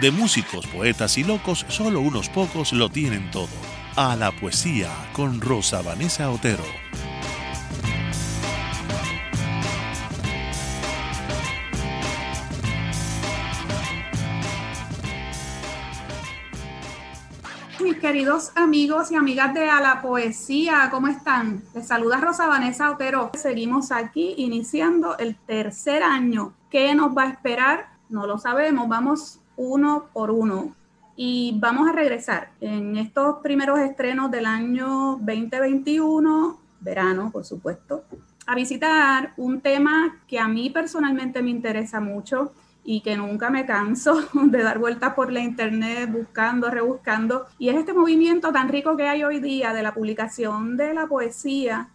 [0.00, 3.48] de músicos, poetas y locos, solo unos pocos lo tienen todo.
[3.96, 6.62] A la poesía con Rosa Vanessa Otero.
[17.80, 21.62] Mis queridos amigos y amigas de A la Poesía, ¿cómo están?
[21.74, 23.32] Les saluda Rosa Vanessa Otero.
[23.34, 26.52] Seguimos aquí iniciando el tercer año.
[26.70, 27.88] ¿Qué nos va a esperar?
[28.08, 28.88] No lo sabemos.
[28.88, 30.74] Vamos uno por uno.
[31.16, 38.04] Y vamos a regresar en estos primeros estrenos del año 2021, verano, por supuesto,
[38.46, 42.52] a visitar un tema que a mí personalmente me interesa mucho
[42.84, 47.46] y que nunca me canso de dar vueltas por la internet buscando, rebuscando.
[47.58, 51.06] Y es este movimiento tan rico que hay hoy día de la publicación de la
[51.06, 51.90] poesía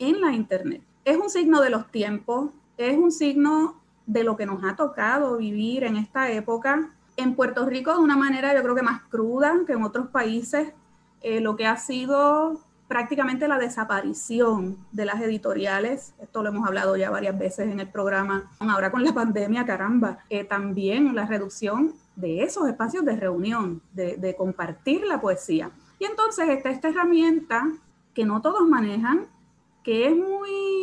[0.00, 0.82] en la internet.
[1.04, 5.36] Es un signo de los tiempos, es un signo de lo que nos ha tocado
[5.36, 6.90] vivir en esta época.
[7.16, 10.72] En Puerto Rico de una manera yo creo que más cruda que en otros países,
[11.22, 16.96] eh, lo que ha sido prácticamente la desaparición de las editoriales, esto lo hemos hablado
[16.96, 21.94] ya varias veces en el programa, ahora con la pandemia, caramba, eh, también la reducción
[22.14, 25.70] de esos espacios de reunión, de, de compartir la poesía.
[25.98, 27.66] Y entonces está esta herramienta
[28.14, 29.26] que no todos manejan,
[29.82, 30.75] que es muy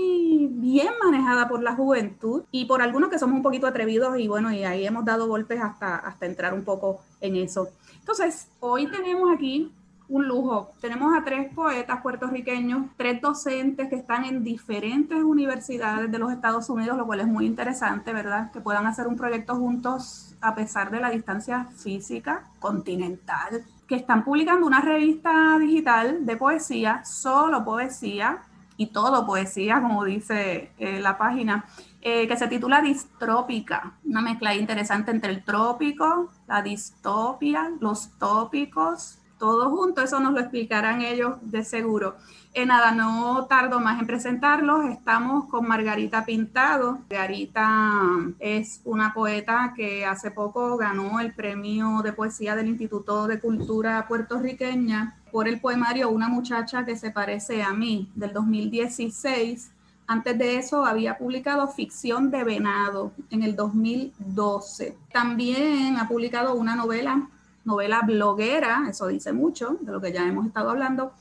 [0.48, 4.52] bien manejada por la juventud y por algunos que somos un poquito atrevidos y bueno,
[4.52, 7.70] y ahí hemos dado golpes hasta, hasta entrar un poco en eso.
[8.00, 9.72] Entonces, hoy tenemos aquí
[10.10, 10.72] un lujo.
[10.82, 16.70] Tenemos a tres poetas puertorriqueños, tres docentes que están en diferentes universidades de los Estados
[16.70, 18.52] Unidos, lo cual es muy interesante, ¿verdad?
[18.52, 24.24] Que puedan hacer un proyecto juntos a pesar de la distancia física continental, que están
[24.24, 28.44] publicando una revista digital de poesía, solo poesía,
[28.78, 31.66] y todo poesía, como dice eh, la página,
[32.01, 39.19] eh, que se titula Distrópica, una mezcla interesante entre el trópico, la distopia, los tópicos,
[39.44, 42.16] todo junto, eso nos lo explicarán ellos de seguro.
[42.54, 44.86] En nada, no tardo más en presentarlos.
[44.86, 47.00] Estamos con Margarita Pintado.
[47.09, 47.92] Margarita
[48.40, 54.08] es una poeta que hace poco ganó el premio de poesía del Instituto de Cultura
[54.08, 59.72] puertorriqueña por el poemario Una muchacha que se parece a mí, del 2016.
[60.08, 64.96] Antes de eso había publicado Ficción de Venado en el 2012.
[65.12, 67.28] También ha publicado una novela,
[67.66, 71.13] novela bloguera, eso dice mucho de lo que ya hemos estado hablando,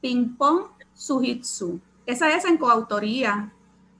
[0.00, 0.64] Ping Pong
[0.94, 1.80] Sujitsu.
[2.06, 3.52] Esa es en coautoría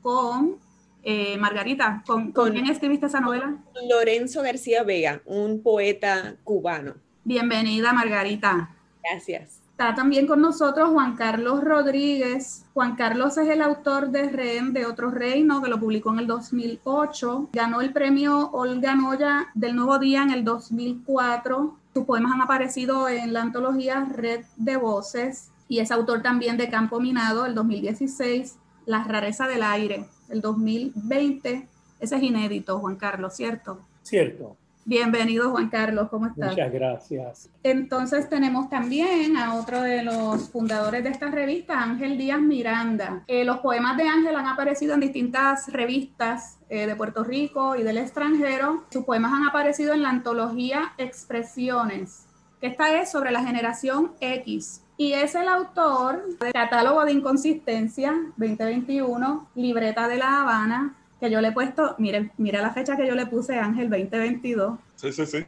[0.02, 0.58] con
[1.02, 2.02] eh, Margarita.
[2.06, 3.56] ¿Con, ¿Con quién escribiste esa novela?
[3.88, 6.94] Lorenzo García Vega, un poeta cubano.
[7.24, 8.70] Bienvenida, Margarita.
[9.02, 9.60] Gracias.
[9.76, 12.64] Está también con nosotros Juan Carlos Rodríguez.
[12.72, 16.26] Juan Carlos es el autor de Rehén de Otro Reino, que lo publicó en el
[16.26, 17.50] 2008.
[17.52, 21.76] Ganó el premio Olga Noya del Nuevo Día en el 2004.
[21.96, 26.68] Sus poemas han aparecido en la antología Red de Voces y es autor también de
[26.68, 31.66] Campo Minado, el 2016, La rareza del aire, el 2020.
[31.98, 33.80] Ese es inédito, Juan Carlos, ¿cierto?
[34.02, 34.58] Cierto.
[34.88, 36.50] Bienvenido, Juan Carlos, ¿cómo estás?
[36.50, 37.50] Muchas gracias.
[37.64, 43.24] Entonces tenemos también a otro de los fundadores de esta revista, Ángel Díaz Miranda.
[43.26, 47.82] Eh, los poemas de Ángel han aparecido en distintas revistas eh, de Puerto Rico y
[47.82, 48.84] del extranjero.
[48.88, 52.26] Sus poemas han aparecido en la antología Expresiones,
[52.60, 58.14] que esta es sobre la generación X, y es el autor del Catálogo de Inconsistencia
[58.36, 63.06] 2021, Libreta de La Habana, que yo le he puesto, mire, mire la fecha que
[63.06, 64.78] yo le puse Ángel 2022.
[64.96, 65.44] Sí, sí, sí.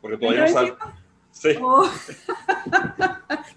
[0.00, 0.74] Porque todavía no sale.
[1.32, 1.50] Sí.
[1.60, 1.88] Oh.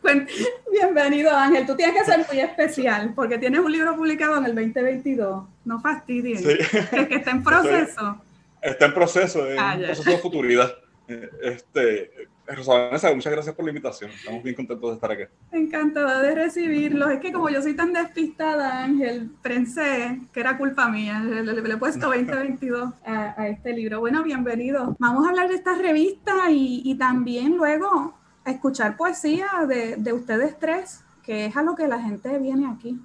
[0.72, 4.56] Bienvenido Ángel, tú tienes que ser muy especial porque tienes un libro publicado en el
[4.56, 5.44] 2022.
[5.66, 6.42] No fastidies.
[6.42, 6.58] Sí.
[6.92, 8.22] Es que está en proceso.
[8.62, 10.74] Está en proceso, en ah, proceso de futuridad.
[11.08, 14.12] Eh, este, Rosa muchas gracias por la invitación.
[14.12, 15.24] Estamos bien contentos de estar aquí.
[15.52, 17.12] Encantada de recibirlos.
[17.12, 21.22] Es que como yo soy tan despistada, Ángel, pensé que era culpa mía.
[21.22, 24.02] Le, he puesto 2022 a, a, este libro.
[24.02, 24.96] Bueno, bienvenido.
[25.00, 28.14] Vamos a hablar de esta revista y, también luego
[28.44, 32.68] a escuchar poesía de, de ustedes tres, que es a lo que la gente viene
[32.68, 33.00] aquí.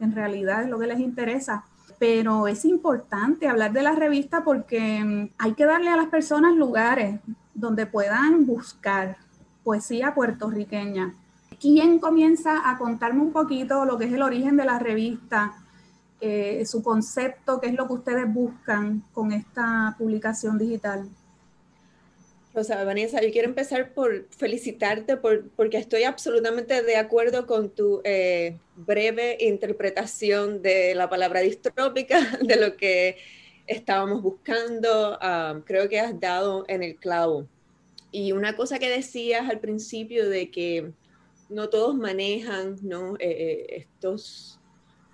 [0.00, 1.64] En realidad es lo que les interesa
[1.98, 7.20] pero es importante hablar de la revista porque hay que darle a las personas lugares
[7.54, 9.16] donde puedan buscar
[9.64, 11.14] poesía puertorriqueña.
[11.60, 15.54] ¿Quién comienza a contarme un poquito lo que es el origen de la revista,
[16.20, 21.08] eh, su concepto, qué es lo que ustedes buscan con esta publicación digital?
[22.52, 28.00] Rosa, Vanessa, yo quiero empezar por felicitarte por, porque estoy absolutamente de acuerdo con tu
[28.04, 33.18] eh, breve interpretación de la palabra distrópica, de lo que
[33.66, 35.18] estábamos buscando.
[35.20, 37.46] Ah, creo que has dado en el clavo.
[38.12, 40.92] Y una cosa que decías al principio de que
[41.48, 43.14] no todos manejan ¿no?
[43.16, 44.58] Eh, eh, estos,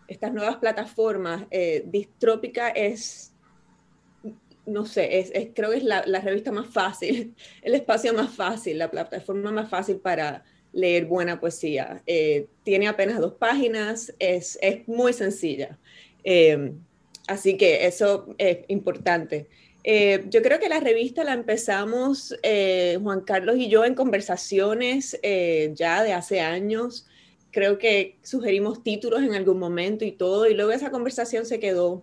[0.09, 1.45] estas nuevas plataformas,
[1.85, 3.33] distrópica es
[4.67, 8.91] no sé, es, creo que es la, revista más fácil, el espacio más fácil, la
[8.91, 12.03] plataforma más fácil para leer buena poesía.
[12.07, 15.79] Eh, tiene apenas dos páginas, es, muy sencilla.
[17.27, 19.49] Así que eso es importante.
[19.85, 25.19] Eh, yo creo que la revista la empezamos eh, Juan Carlos y yo en conversaciones
[25.75, 27.07] ya de hace años.
[27.53, 32.03] Creo que sugerimos títulos en algún momento y todo, y luego esa conversación se quedó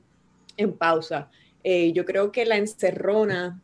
[0.57, 1.29] en pausa.
[1.63, 3.61] Eh, yo creo que la encerrona,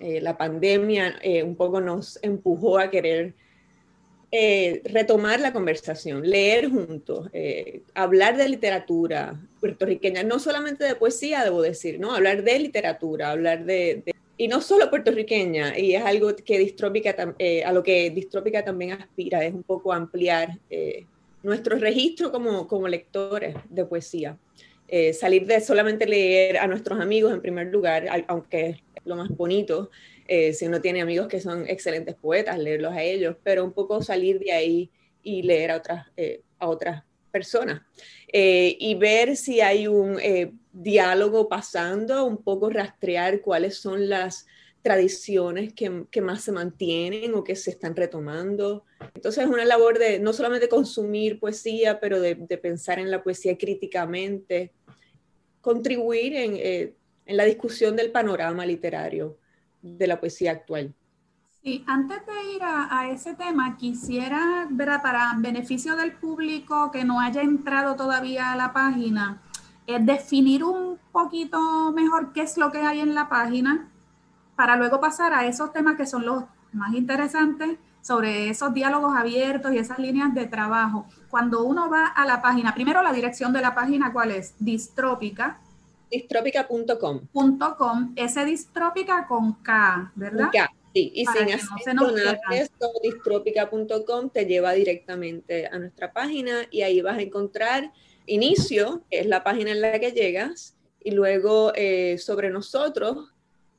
[0.00, 3.34] eh, la pandemia, eh, un poco nos empujó a querer
[4.84, 7.28] retomar la conversación, leer juntos,
[7.94, 12.14] hablar de literatura puertorriqueña, no solamente de poesía, debo decir, ¿no?
[12.14, 14.02] Hablar de literatura, hablar de,
[14.36, 17.14] y no solo puertorriqueña, y es algo que distrópica,
[17.64, 20.58] a lo que distrópica también aspira, es un poco ampliar
[21.44, 24.36] nuestro registro como, como lectores de poesía.
[24.88, 29.28] Eh, salir de solamente leer a nuestros amigos en primer lugar, aunque es lo más
[29.28, 29.90] bonito,
[30.26, 34.02] eh, si uno tiene amigos que son excelentes poetas, leerlos a ellos, pero un poco
[34.02, 34.90] salir de ahí
[35.22, 37.82] y leer a otras, eh, a otras personas.
[38.32, 40.18] Y ver si hay un
[40.72, 44.46] diálogo pasando, un poco rastrear cuáles son las
[44.84, 48.84] tradiciones que, que, más se mantienen o que se están retomando.
[49.14, 53.22] Entonces es una labor de no solamente consumir poesía, pero de, de pensar en la
[53.22, 54.72] poesía críticamente,
[55.62, 56.92] contribuir en, eh,
[57.24, 59.38] en, la discusión del panorama literario
[59.84, 60.94] de la poesía actual.
[61.62, 65.00] Sí, antes de ir a, ese tema, quisiera, ¿verdad?
[65.02, 69.40] para beneficio del público que no haya entrado todavía a la página,
[69.86, 73.88] eh, definir un poquito mejor qué es lo que hay en la página
[74.56, 79.72] para luego pasar a esos temas que son los más interesantes sobre esos diálogos abiertos
[79.72, 81.06] y esas líneas de trabajo.
[81.30, 84.54] Cuando uno va a la página, primero la dirección de la página, ¿cuál es?
[84.58, 85.60] Distrópica.
[86.14, 87.26] Distrópica.com.
[87.76, 90.50] .com, ese distrópica con K, ¿verdad?
[90.52, 92.14] K, sí, y sin hacer no
[92.52, 97.92] esto, distrópica.com te lleva directamente a nuestra página y ahí vas a encontrar
[98.26, 103.34] inicio, que es la página en la que llegas, y luego eh, sobre nosotros,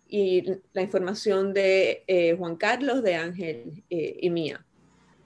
[0.08, 0.44] y
[0.74, 4.66] la información de eh, Juan Carlos, de Ángel eh, y mía.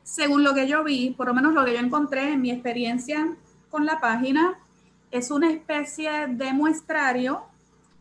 [0.04, 3.36] Según lo que yo vi, por lo menos lo que yo encontré en mi experiencia
[3.70, 4.60] con la página,
[5.12, 7.44] es una especie de muestrario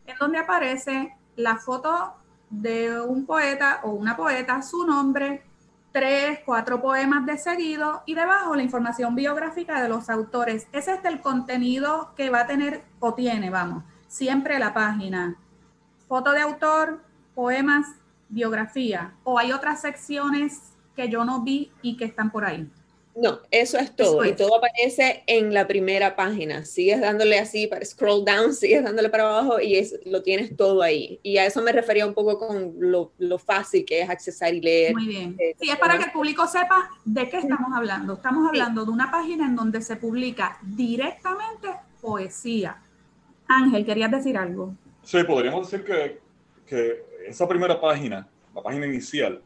[0.05, 2.13] en donde aparece la foto
[2.49, 5.43] de un poeta o una poeta, su nombre,
[5.91, 10.67] tres, cuatro poemas de seguido y debajo la información biográfica de los autores.
[10.71, 15.35] Ese es el contenido que va a tener o tiene, vamos, siempre la página
[16.07, 17.03] foto de autor,
[17.35, 17.87] poemas,
[18.29, 22.69] biografía, o hay otras secciones que yo no vi y que están por ahí.
[23.15, 24.23] No, eso es todo.
[24.23, 26.63] Y todo aparece en la primera página.
[26.63, 30.81] Sigues dándole así para scroll down, sigues dándole para abajo y es, lo tienes todo
[30.81, 31.19] ahí.
[31.23, 34.93] Y a eso me refería un poco con lo, fácil que es accesar y leer.
[34.93, 35.35] Muy bien.
[35.39, 38.13] Eh, sí, es para que el público sepa de qué estamos hablando.
[38.13, 41.67] Estamos hablando de una página en donde se publica directamente
[42.01, 42.81] poesía.
[43.47, 44.75] Ángel, ¿querías decir algo?
[45.03, 46.19] Sí, podríamos decir que,
[46.65, 49.41] que, esa primera página, la página inicial,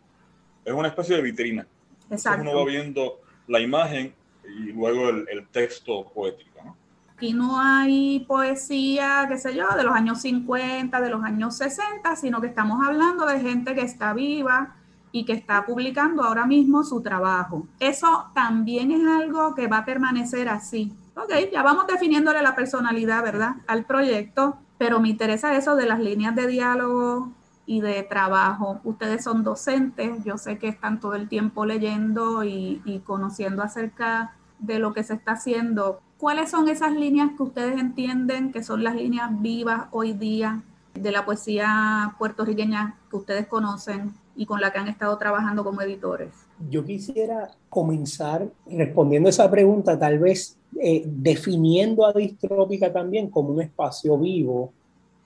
[0.64, 1.68] es una especie de vitrina.
[2.10, 2.42] Exacto.
[2.42, 6.60] uno va viendo la imagen y luego el, texto poético.
[6.64, 6.76] ¿no?
[7.16, 12.16] Aquí no hay poesía, qué sé yo, de los años 50, de los años 60,
[12.16, 14.76] sino que estamos hablando de gente que está viva
[15.12, 17.68] y que está publicando ahora mismo su trabajo.
[17.80, 20.92] Eso también es algo que va a permanecer así.
[21.16, 23.56] Ok, ya vamos definiéndole la personalidad, ¿verdad?
[23.68, 27.32] Al proyecto pero me interesa eso de las líneas de diálogo
[27.66, 28.80] y de trabajo.
[28.84, 34.80] Ustedes son docentes, yo sé que están todo el tiempo leyendo y, conociendo acerca de
[34.80, 36.00] lo que se está haciendo.
[36.18, 40.62] ¿Cuáles son esas líneas que ustedes entienden que son las líneas vivas hoy día
[40.94, 45.82] de la poesía puertorriqueña que ustedes conocen y con la que han estado trabajando como
[45.82, 46.30] editores?
[46.70, 53.62] Yo quisiera comenzar respondiendo esa pregunta, tal vez eh, definiendo a Distrópica también como un
[53.62, 54.72] espacio vivo,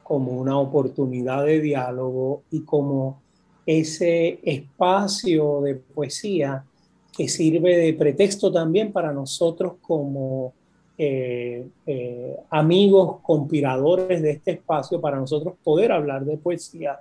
[0.07, 3.21] como una oportunidad de diálogo y como
[3.65, 6.63] ese espacio de poesía
[7.11, 10.53] que sirve de pretexto también para nosotros como
[10.97, 16.99] eh, eh, amigos, conspiradores de este espacio, para nosotros poder hablar de poesía,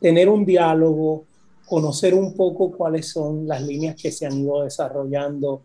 [0.00, 1.24] tener un diálogo,
[1.66, 5.60] conocer un poco cuáles son las líneas que se han ido desarrollando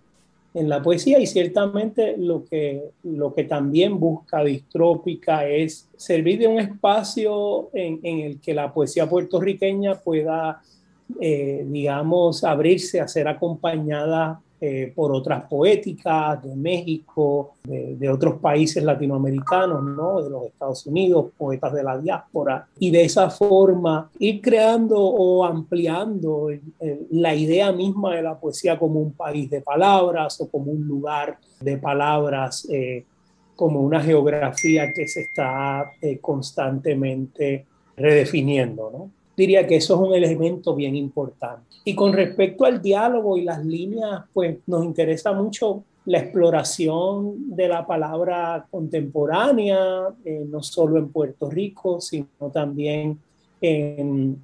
[0.54, 6.48] en la poesía y ciertamente lo que, lo que también busca Distrópica es servir de
[6.48, 10.62] un espacio en, en el que la poesía puertorriqueña pueda,
[11.22, 18.84] eh, digamos, abrirse a ser acompañada eh, por otras poéticas de México, de, otros países
[18.84, 20.22] latinoamericanos, ¿no?
[20.22, 25.44] de los Estados Unidos, poetas de la diáspora, y de esa forma ir creando o
[25.44, 26.50] ampliando
[27.10, 31.38] la idea misma de la poesía como un país de palabras o como un lugar
[31.60, 32.68] de palabras.
[32.70, 33.06] Eh,
[33.62, 38.90] como una geografía que se está eh, constantemente redefiniendo.
[38.92, 39.12] ¿no?
[39.36, 41.78] Diría que eso es un elemento bien importante.
[41.84, 47.68] Y con respecto al diálogo y las líneas, pues nos interesa mucho la exploración de
[47.68, 53.20] la palabra contemporánea, eh, no solo en Puerto Rico, sino también
[53.62, 54.38] en,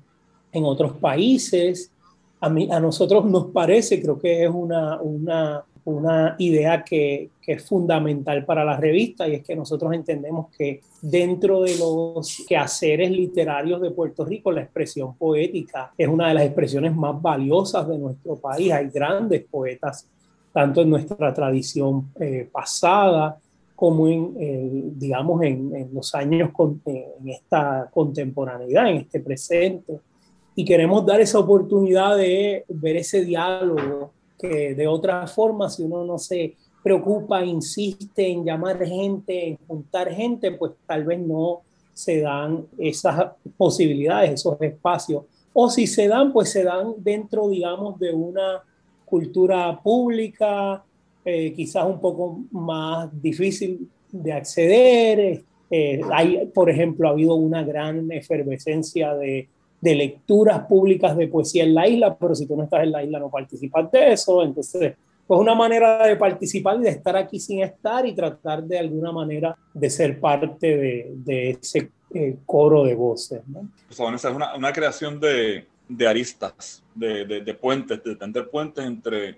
[0.51, 1.91] en otros países.
[2.39, 7.63] A, mí, a nosotros nos parece, creo que es una, una una idea que, es
[7.63, 13.79] fundamental para la revista y es que nosotros entendemos que dentro de los quehaceres literarios
[13.79, 18.35] de Puerto Rico, la expresión poética es una de las expresiones más valiosas de nuestro
[18.35, 18.69] país.
[18.73, 20.05] Hay grandes poetas,
[20.51, 23.37] tanto en nuestra tradición eh, pasada
[23.73, 29.99] como en, digamos, en, los años, con, en esta contemporaneidad, en este presente.
[30.53, 36.05] Y queremos dar esa oportunidad de ver ese diálogo que de otra forma, si uno
[36.05, 41.61] no se preocupa, insiste en llamar gente, en juntar gente, pues tal vez no
[41.93, 45.23] se dan esas posibilidades, esos espacios.
[45.53, 48.63] O si se dan, pues se dan dentro, digamos, de una
[49.03, 50.83] cultura pública,
[51.25, 55.43] eh, quizás un poco más difícil de acceder.
[55.69, 61.63] Eh, hay, por ejemplo, ha habido una gran efervescencia de de lecturas públicas de poesía
[61.63, 64.43] en la isla, pero si tú no estás en la isla no participas de eso,
[64.43, 64.95] entonces
[65.27, 69.11] pues una manera de participar y de estar aquí sin estar y tratar de alguna
[69.11, 73.41] manera de ser parte de, de ese eh, coro de voces.
[73.47, 73.69] ¿no?
[73.87, 79.37] Pues, es una, una creación de, de aristas, de, de, puentes, de tender puentes entre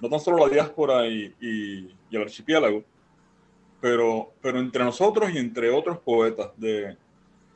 [0.00, 2.82] no tan solo la diáspora y, y, el archipiélago,
[3.80, 6.96] pero, pero entre nosotros y entre otros poetas de,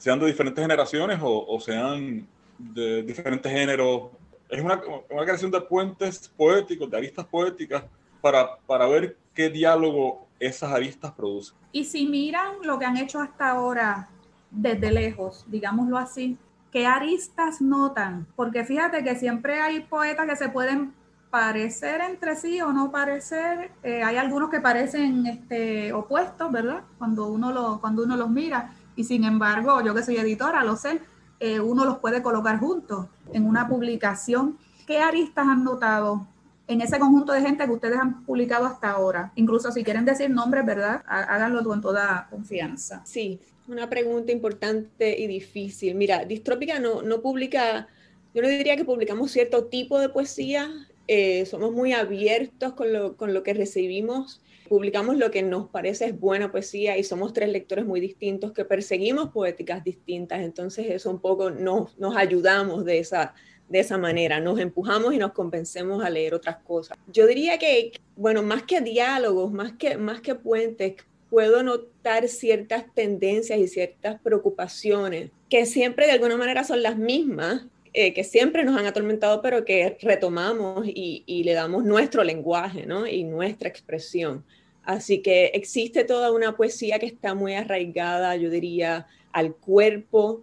[0.02, 2.26] sean de diferentes generaciones o, sean
[2.58, 4.10] de diferentes géneros.
[4.48, 7.84] Es una, una, creación de puentes poéticos, de aristas poéticas,
[8.20, 11.56] para, para ver qué diálogo esas aristas producen.
[11.70, 14.08] Y si miran lo que han hecho hasta ahora
[14.50, 16.36] desde lejos, digámoslo así,
[16.72, 18.26] ¿qué aristas notan?
[18.34, 20.94] Porque fíjate que siempre hay poetas que se pueden
[21.30, 23.70] parecer entre sí o no parecer.
[23.84, 26.82] Eh, hay algunos que parecen este, opuestos, ¿verdad?
[26.98, 30.76] Cuando uno, lo, cuando uno los mira y sin embargo, yo que soy editora, lo
[30.76, 31.00] sé,
[31.40, 34.58] eh, uno los puede colocar juntos en una publicación.
[34.86, 36.26] ¿Qué aristas han notado
[36.68, 39.32] en ese conjunto de gente que ustedes han publicado hasta ahora?
[39.34, 41.02] Incluso si quieren decir nombres, ¿verdad?
[41.06, 43.02] Háganlo con toda confianza.
[43.04, 45.94] Sí, una pregunta importante y difícil.
[45.94, 47.88] Mira, Distrópica no, no publica,
[48.34, 50.70] yo no diría que publicamos cierto tipo de poesía,
[51.08, 54.40] eh, somos muy abiertos con lo, con lo que recibimos
[54.72, 58.64] publicamos lo que nos parece es buena poesía y somos tres lectores muy distintos que
[58.64, 63.34] perseguimos poéticas distintas, entonces eso un poco nos, nos ayudamos de esa,
[63.68, 66.96] de esa manera, nos empujamos y nos convencemos a leer otras cosas.
[67.12, 70.94] Yo diría que, bueno, más que diálogos, más que, más que puentes,
[71.28, 77.66] puedo notar ciertas tendencias y ciertas preocupaciones que siempre de alguna manera son las mismas,
[77.92, 82.86] eh, que siempre nos han atormentado, pero que retomamos y, y, le damos nuestro lenguaje
[82.86, 83.06] ¿no?
[83.06, 84.46] y nuestra expresión.
[84.84, 90.42] Así que existe toda una poesía que está muy arraigada, yo diría, al cuerpo,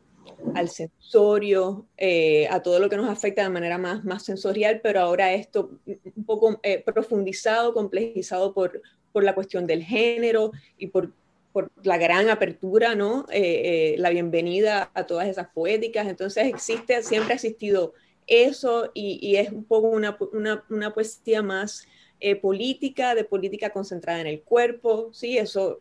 [0.56, 5.02] al sensorio, eh, a todo lo que nos afecta de manera más, más sensorial, pero
[5.02, 5.72] ahora esto
[6.16, 8.82] un poco eh, profundizado, complejizado por,
[9.12, 11.12] por la cuestión del género y por,
[11.52, 13.26] por la gran apertura, ¿no?
[13.32, 16.08] Eh, la bienvenida a todas esas poéticas.
[16.08, 17.94] Entonces existe, siempre ha existido
[18.28, 21.88] eso y, es un poco una, una, una poesía más
[22.20, 25.80] eh, política, de política concentrada en el cuerpo, sí, eso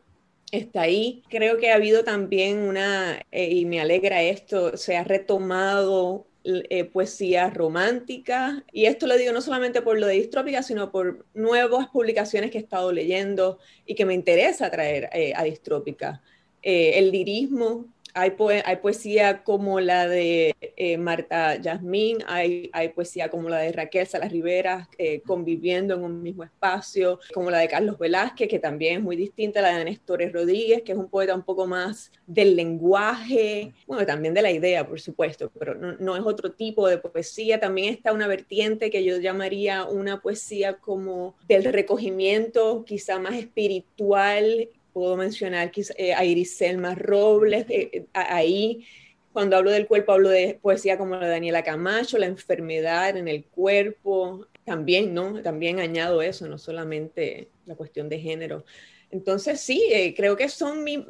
[0.53, 1.23] está ahí.
[1.29, 6.85] Creo que ha habido también una, eh, y me alegra esto, se ha retomado eh,
[6.85, 11.89] poesía romántica, y esto lo digo no solamente por lo de distrópica, sino por nuevas
[11.89, 16.23] publicaciones que he estado leyendo y que me interesa traer a distrópica.
[16.63, 17.87] el lirismo
[18.21, 18.35] hay,
[18.65, 24.07] hay poesía como la de eh, Marta Yasmín, hay, hay, poesía como la de Raquel
[24.07, 28.97] Salas Rivera, eh, conviviendo en un mismo espacio, como la de Carlos Velázquez, que también
[28.97, 32.11] es muy distinta a la de Néstor Rodríguez, que es un poeta un poco más
[32.27, 36.89] del lenguaje, bueno, también de la idea, por supuesto, pero no, no es otro tipo
[36.89, 37.61] de poesía.
[37.61, 44.69] También está una vertiente que yo llamaría una poesía como del recogimiento, quizá más espiritual
[44.99, 48.85] puedo mencionar eh, a Iris Selma Robles, eh, eh, ahí
[49.33, 53.29] cuando hablo del cuerpo hablo de poesía como la de Daniela Camacho, la enfermedad en
[53.29, 55.41] el cuerpo, también, ¿no?
[55.41, 58.65] También añado eso, no solamente la cuestión de género.
[59.13, 61.07] Entonces, sí, creo que son mi,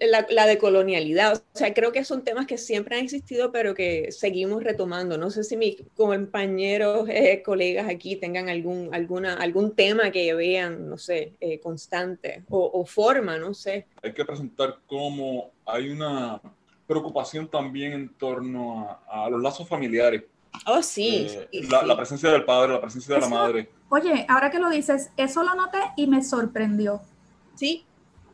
[0.00, 1.42] la, la decolonialidad.
[1.54, 5.18] O sea, creo que son temas que siempre han existido, pero que seguimos retomando.
[5.18, 10.88] No sé si mis compañeros, eh, colegas aquí tengan algún, alguna, algún tema que vean,
[10.88, 13.86] no sé, eh, constante o, forma, no sé.
[14.02, 16.40] Hay que presentar cómo hay una
[16.86, 20.24] preocupación también en torno a, los lazos familiares.
[20.66, 21.26] Oh, sí.
[21.50, 23.70] Eh, la, presencia del padre, la presencia de la madre.
[23.88, 27.00] Oye, ahora que lo dices, eso lo noté y me sorprendió.
[27.54, 27.86] Sí.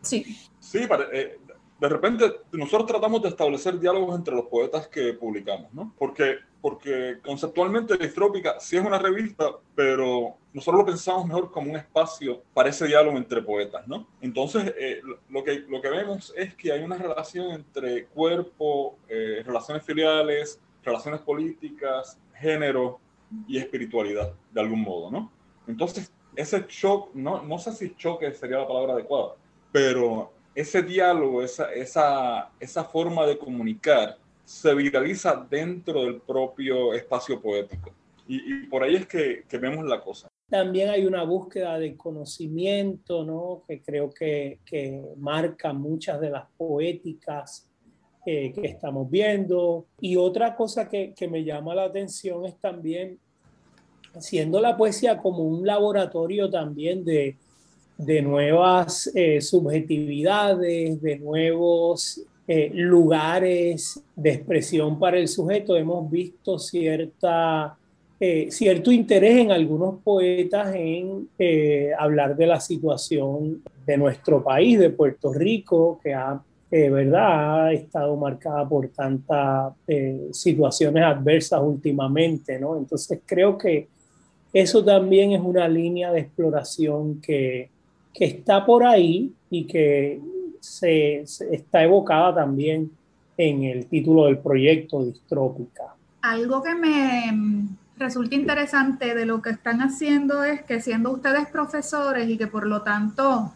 [0.02, 0.25] Sí.
[0.59, 1.38] Sí, eh,
[1.81, 5.95] de repente nosotros tratamos de establecer diálogos entre los poetas que publicamos, ¿no?
[5.97, 11.76] Porque, porque conceptualmente Distrópica sí es una revista, pero nosotros lo pensamos mejor como un
[11.76, 14.09] espacio para ese diálogo entre poetas, ¿no?
[14.21, 19.43] Entonces, eh, lo, que, lo que vemos es que hay una relación entre cuerpo, eh,
[19.47, 22.99] relaciones filiales, relaciones políticas, género
[23.47, 25.31] y espiritualidad, de algún modo, ¿no?
[25.69, 29.35] Entonces, ese shock, no, no sé si choque sería la palabra adecuada,
[29.72, 37.40] pero ese diálogo, esa, esa, esa forma de comunicar se viraliza dentro del propio espacio
[37.40, 37.92] poético.
[38.26, 40.28] Y, por ahí es que, que, vemos la cosa.
[40.50, 43.62] También hay una búsqueda de conocimiento, ¿no?
[43.66, 47.68] que creo que, que marca muchas de las poéticas
[48.26, 49.87] eh, que estamos viendo.
[50.00, 53.18] Y otra cosa que, que me llama la atención es también,
[54.18, 57.38] siendo la poesía como un laboratorio también de,
[57.99, 65.76] de nuevas eh, subjetividades, de nuevos eh, lugares de expresión para el sujeto.
[65.76, 67.76] Hemos visto cierta,
[68.21, 71.28] eh, cierto interés en algunos poetas en
[71.99, 77.67] hablar de la situación de nuestro país, de Puerto Rico, que ha, ¿verdad?
[77.67, 79.73] ha estado marcada por tantas
[80.30, 82.61] situaciones adversas últimamente.
[82.61, 82.76] ¿no?
[82.76, 83.89] Entonces creo que
[84.52, 87.71] eso también es una línea de exploración que,
[88.19, 90.21] que está por ahí y que
[90.59, 92.91] se, está evocada también
[93.37, 95.95] en el título del proyecto Distrópica.
[96.23, 102.28] Algo que me resulta interesante de lo que están haciendo es que siendo ustedes profesores
[102.28, 103.52] y que por lo tanto,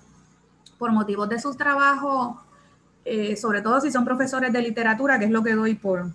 [0.78, 2.36] por motivos de sus trabajos,
[3.04, 6.06] eh, sobre todo si son profesores de literatura, que es lo que doy por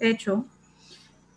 [0.00, 0.44] hecho,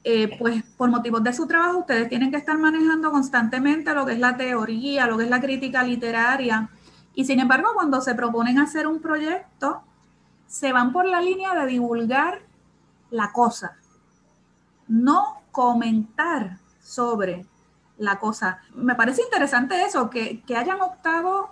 [0.04, 4.14] eh, pues por motivos de su trabajo ustedes tienen que estar manejando constantemente lo que
[4.14, 6.70] es la teoría, lo que es la crítica literaria.
[7.14, 9.84] Y sin embargo, cuando se proponen hacer un proyecto,
[10.48, 12.42] se van por la línea de divulgar
[13.12, 13.78] la cosa,
[14.88, 17.46] no comentar sobre
[17.98, 18.62] la cosa.
[18.74, 21.52] Me parece interesante eso, que, hayan optado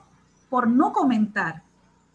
[0.49, 1.63] por no comentar,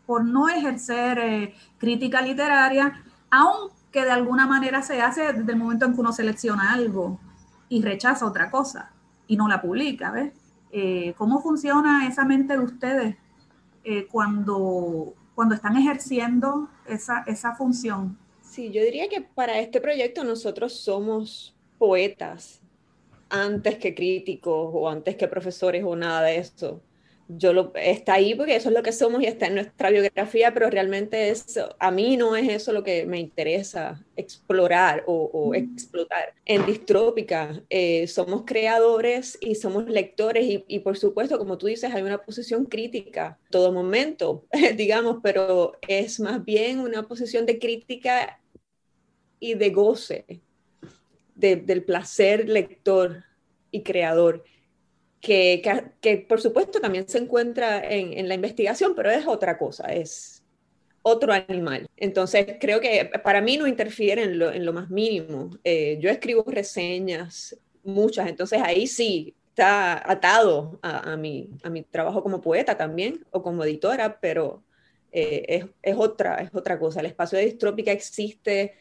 [0.06, 5.58] por no ejercer eh, crítica literaria, aunque que de alguna manera se hace desde el
[5.58, 7.20] momento en que uno selecciona algo
[7.68, 8.90] y rechaza otra cosa
[9.26, 10.32] y no la publica, ¿ves?
[10.72, 13.16] Eh, ¿Cómo funciona esa mente de ustedes
[13.84, 18.18] eh, cuando, cuando están ejerciendo esa, esa función?
[18.40, 22.60] Sí, yo diría que para este proyecto nosotros somos poetas
[23.28, 26.80] antes que críticos o antes que profesores o nada de eso
[27.36, 30.52] yo lo, está ahí porque eso es lo que somos y está en nuestra biografía,
[30.52, 36.34] pero realmente es, a mí no es eso lo que me interesa explorar o, explotar.
[36.44, 41.92] En Distrópica eh, somos creadores y somos lectores y, y, por supuesto, como tú dices,
[41.92, 44.44] hay una posición crítica todo momento,
[44.76, 48.40] digamos, pero es más bien una posición de crítica
[49.40, 50.40] y de goce,
[51.34, 53.24] del placer lector
[53.72, 54.44] y creador
[55.22, 55.62] que,
[56.00, 60.42] que, por supuesto también se encuentra en, en, la investigación, pero es otra cosa, es
[61.02, 61.88] otro animal.
[61.96, 65.50] Entonces, creo que para mí no interfiere en lo, en lo más mínimo.
[65.62, 71.82] Eh, yo escribo reseñas, muchas, entonces ahí sí está atado a, a, mi, a mi
[71.84, 74.64] trabajo como poeta también o como editora, pero
[75.12, 76.98] eh, es, es, otra, es otra cosa.
[76.98, 78.74] El espacio de distrópica existe.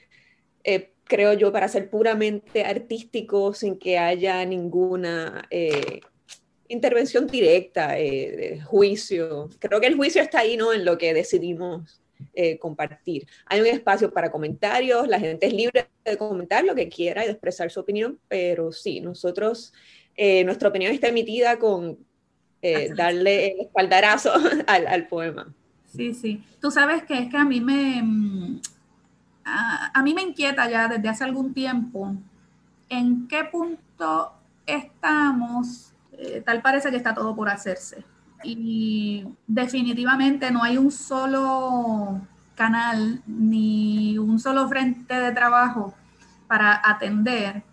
[0.63, 5.47] Eh, creo yo, para ser puramente artístico, sin que haya ninguna
[6.71, 9.49] intervención directa, eh, juicio.
[9.59, 10.73] Creo que el juicio está ahí, ¿no?
[10.73, 12.01] En lo que decidimos
[12.33, 13.27] eh, compartir.
[13.45, 17.27] Hay un espacio para comentarios, la gente es libre de comentar lo que quiera y
[17.27, 19.73] de expresar su opinión, pero sí, nosotros,
[20.15, 21.99] eh, nuestra opinión está emitida con
[22.95, 24.31] darle el espaldarazo
[24.67, 25.51] al, al poema.
[25.87, 26.43] Sí, sí.
[26.59, 28.61] Tú sabes que es que a mí me, mm,
[29.43, 32.15] a, mí me inquieta ya desde hace algún tiempo
[32.89, 34.33] en qué punto
[34.65, 35.90] estamos,
[36.21, 38.05] eh, tal parece que está todo por hacerse.
[38.43, 42.21] Y definitivamente no hay un solo
[42.55, 45.95] canal ni un solo frente de trabajo
[46.47, 47.63] para atender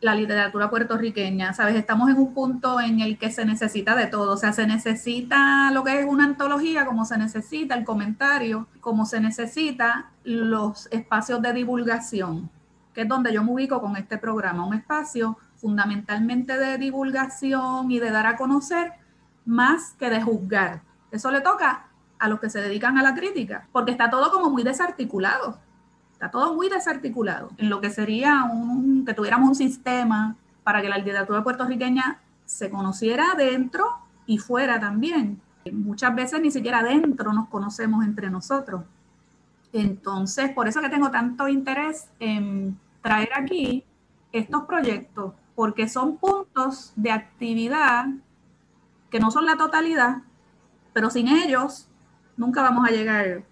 [0.00, 1.76] la literatura puertorriqueña, ¿sabes?
[1.76, 5.70] Estamos en un punto en el que se necesita de todo, o sea, se necesita
[5.70, 11.40] lo que es una antología, como se necesita el comentario, como se necesita los espacios
[11.40, 12.50] de divulgación,
[12.92, 18.00] que es donde yo me ubico con este programa, un espacio fundamentalmente de divulgación y
[18.00, 18.92] de dar a conocer
[19.46, 20.82] más que de juzgar.
[21.12, 21.86] Eso le toca
[22.18, 25.58] a los que se dedican a la crítica, porque está todo como muy desarticulado.
[26.12, 30.88] Está todo muy desarticulado en lo que sería un, que tuviéramos un sistema para que
[30.88, 33.86] la literatura puertorriqueña se conociera dentro
[34.26, 35.40] y fuera también.
[35.72, 38.82] Muchas veces ni siquiera dentro nos conocemos entre nosotros.
[39.72, 43.84] Entonces, por eso que tengo tanto interés en traer aquí
[44.32, 48.06] estos proyectos, porque son puntos de actividad
[49.10, 50.18] que no son la totalidad,
[50.92, 51.88] pero sin ellos
[52.36, 53.44] nunca vamos a llegar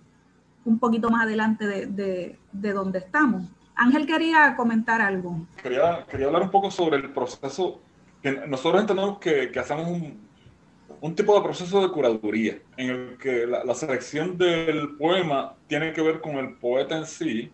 [0.64, 3.44] un poquito más adelante de, de, donde estamos.
[3.74, 5.46] Ángel quería comentar algo.
[5.62, 7.80] Quería, quería hablar un poco sobre el proceso,
[8.22, 10.20] que nosotros entendemos que, que hacemos un,
[11.00, 15.92] un, tipo de proceso de curaduría, en el que la, la, selección del poema tiene
[15.92, 17.50] que ver con el poeta en sí,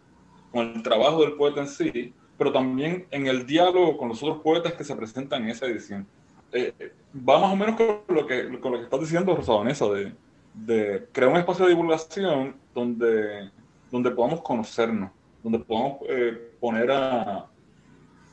[0.51, 4.41] con el trabajo del poeta en sí, pero también en el diálogo con los otros
[4.43, 6.07] poetas que se presentan en esa edición.
[6.53, 6.73] Eh,
[7.17, 10.13] va más o menos con lo que, con lo que estás diciendo, Rosa Vanessa, de,
[10.55, 13.51] de crear un espacio de divulgación donde,
[13.91, 15.11] donde podamos conocernos,
[15.43, 17.47] donde podamos eh, poner a,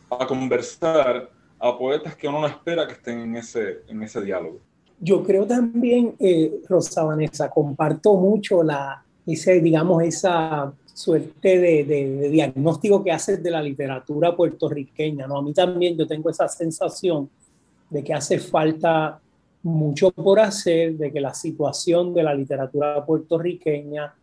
[0.10, 4.60] a conversar a poetas que uno no espera que estén en ese, en ese diálogo.
[5.00, 13.03] Yo creo también, eh, Rosa Vanessa, comparto mucho la, ese, digamos, esa suerte de, diagnóstico
[13.03, 15.27] que haces de la literatura puertorriqueña.
[15.27, 15.38] ¿no?
[15.38, 17.29] A mí también yo tengo esa sensación
[17.89, 19.19] de que hace falta
[19.63, 24.13] mucho por hacer, de que la situación de la literatura puertorriqueña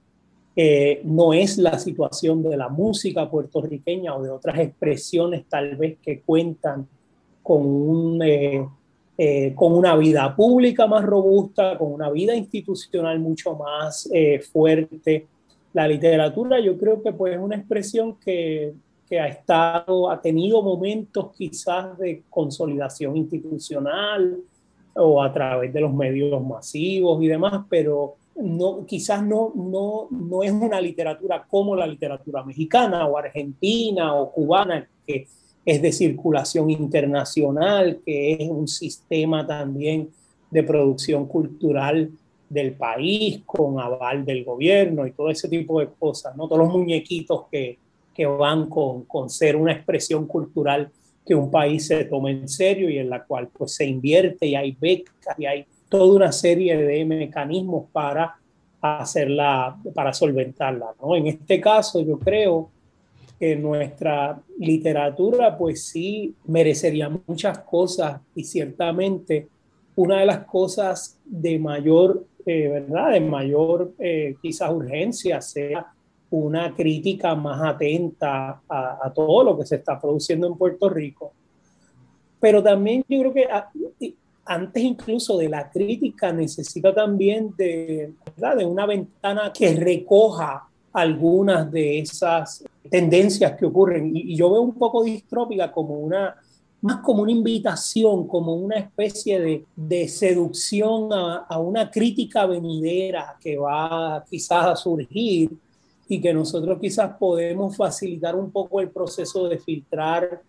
[0.54, 5.98] eh, no es la situación de la música puertorriqueña o de otras expresiones tal vez
[6.02, 6.86] que cuentan
[7.42, 8.66] con, eh,
[9.16, 14.08] eh, con una vida pública más robusta, con una vida institucional mucho más
[14.52, 15.26] fuerte.
[15.72, 18.72] La literatura yo creo que pues, es una expresión que,
[19.08, 24.38] que ha estado, ha tenido momentos quizás de consolidación institucional,
[24.94, 30.42] o a través de los medios masivos y demás, pero no, quizás no, no, no
[30.42, 35.26] es una literatura como la literatura mexicana o argentina o cubana, que
[35.64, 40.10] es de circulación internacional, que es un sistema también
[40.50, 42.10] de producción cultural
[42.50, 46.46] del país con aval del gobierno y todo ese tipo de cosas, ¿no?
[46.46, 47.78] Todos los muñequitos que,
[48.12, 50.90] que van con, con ser una expresión cultural
[51.24, 54.56] que un país se tome en serio y en la cual pues se invierte y
[54.56, 58.36] hay becas y hay toda una serie de mecanismos para
[58.80, 60.94] hacerla, para solventarla.
[61.00, 61.14] ¿no?
[61.14, 62.70] En este caso yo creo
[63.38, 69.48] que nuestra literatura pues sí merecería muchas cosas y ciertamente
[69.96, 73.12] una de las cosas de mayor, eh, ¿verdad?
[73.12, 75.92] De mayor eh, quizás urgencia sea
[76.30, 81.32] una crítica más atenta a, todo lo que se está produciendo en Puerto Rico.
[82.38, 83.46] Pero también yo creo que
[84.44, 92.00] antes incluso de la crítica necesita también de, de una ventana que recoja algunas de
[92.00, 94.10] esas tendencias que ocurren.
[94.14, 96.36] Y, yo veo un poco distrópica como una,
[96.82, 103.36] más como una invitación, como una especie de, de seducción a, a, una crítica venidera
[103.40, 105.50] que va quizás a surgir
[106.08, 110.42] y que nosotros quizás podemos facilitar un poco el proceso de filtrar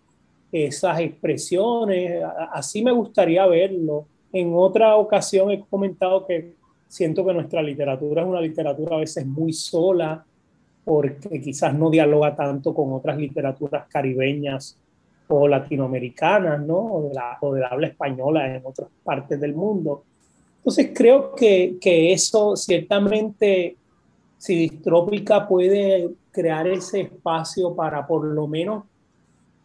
[0.51, 2.23] esas expresiones.
[2.51, 4.05] Así me gustaría verlo.
[4.33, 6.55] En otra ocasión he comentado que
[6.87, 10.25] siento que nuestra literatura es una literatura a veces muy sola,
[10.83, 14.80] porque quizás no dialoga tanto con otras literaturas caribeñas
[15.33, 16.77] o latinoamericanas, ¿no?
[16.77, 20.03] O de la, o de habla española en otras partes del mundo.
[20.57, 23.77] Entonces creo que, que eso ciertamente
[24.41, 28.85] si Distrópica puede crear ese espacio para por lo menos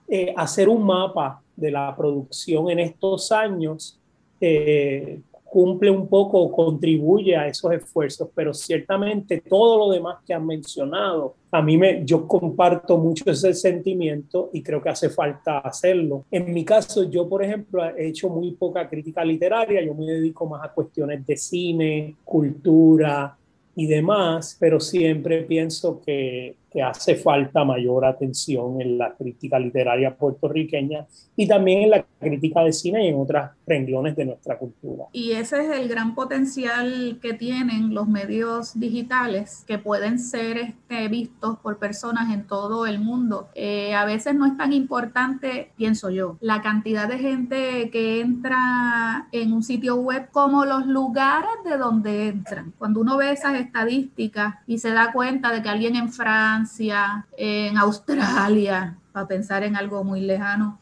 [0.06, 3.98] eh, hacer un mapa de la producción en estos años,
[4.38, 5.18] eh,
[5.56, 10.46] cumple un poco o contribuye a esos esfuerzos, pero ciertamente todo lo demás que han
[10.46, 16.26] mencionado, a mí me, yo comparto mucho ese sentimiento y creo que hace falta hacerlo.
[16.30, 20.44] En mi caso, yo, por ejemplo, he hecho muy poca crítica literaria, yo me dedico
[20.44, 23.34] más a cuestiones de cine, cultura
[23.74, 30.14] y demás, pero siempre pienso que que hace falta mayor atención en la crítica literaria
[30.14, 35.04] puertorriqueña y también en la crítica de cine y en otras renglones de nuestra cultura.
[35.10, 41.08] Y ese es el gran potencial que tienen los medios digitales, que pueden ser este,
[41.08, 43.48] vistos por personas en todo el mundo.
[43.54, 49.28] Eh, a veces no es tan importante, pienso yo, la cantidad de gente que entra
[49.32, 52.74] en un sitio web como los lugares de donde entran.
[52.76, 56.12] Cuando uno ve esas estadísticas y se da cuenta de que alguien en
[56.66, 60.80] Francia, en Australia, para pensar en algo muy lejano,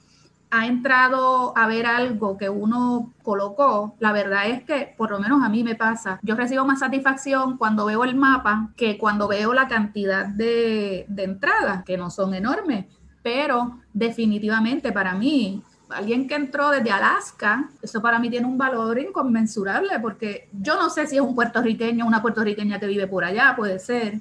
[0.50, 5.42] ha entrado a ver algo que uno colocó, la verdad es que, por lo menos
[5.42, 9.52] a mí me pasa, yo recibo más satisfacción cuando veo el mapa que cuando veo
[9.52, 12.86] la cantidad de, de entradas, que no son enormes,
[13.22, 18.98] pero definitivamente para mí alguien que entró desde Alaska, eso para mí tiene un valor
[18.98, 23.22] inconmensurable, porque yo no sé si es un puertorriqueño o una puertorriqueña que vive por
[23.22, 24.20] allá, puede ser,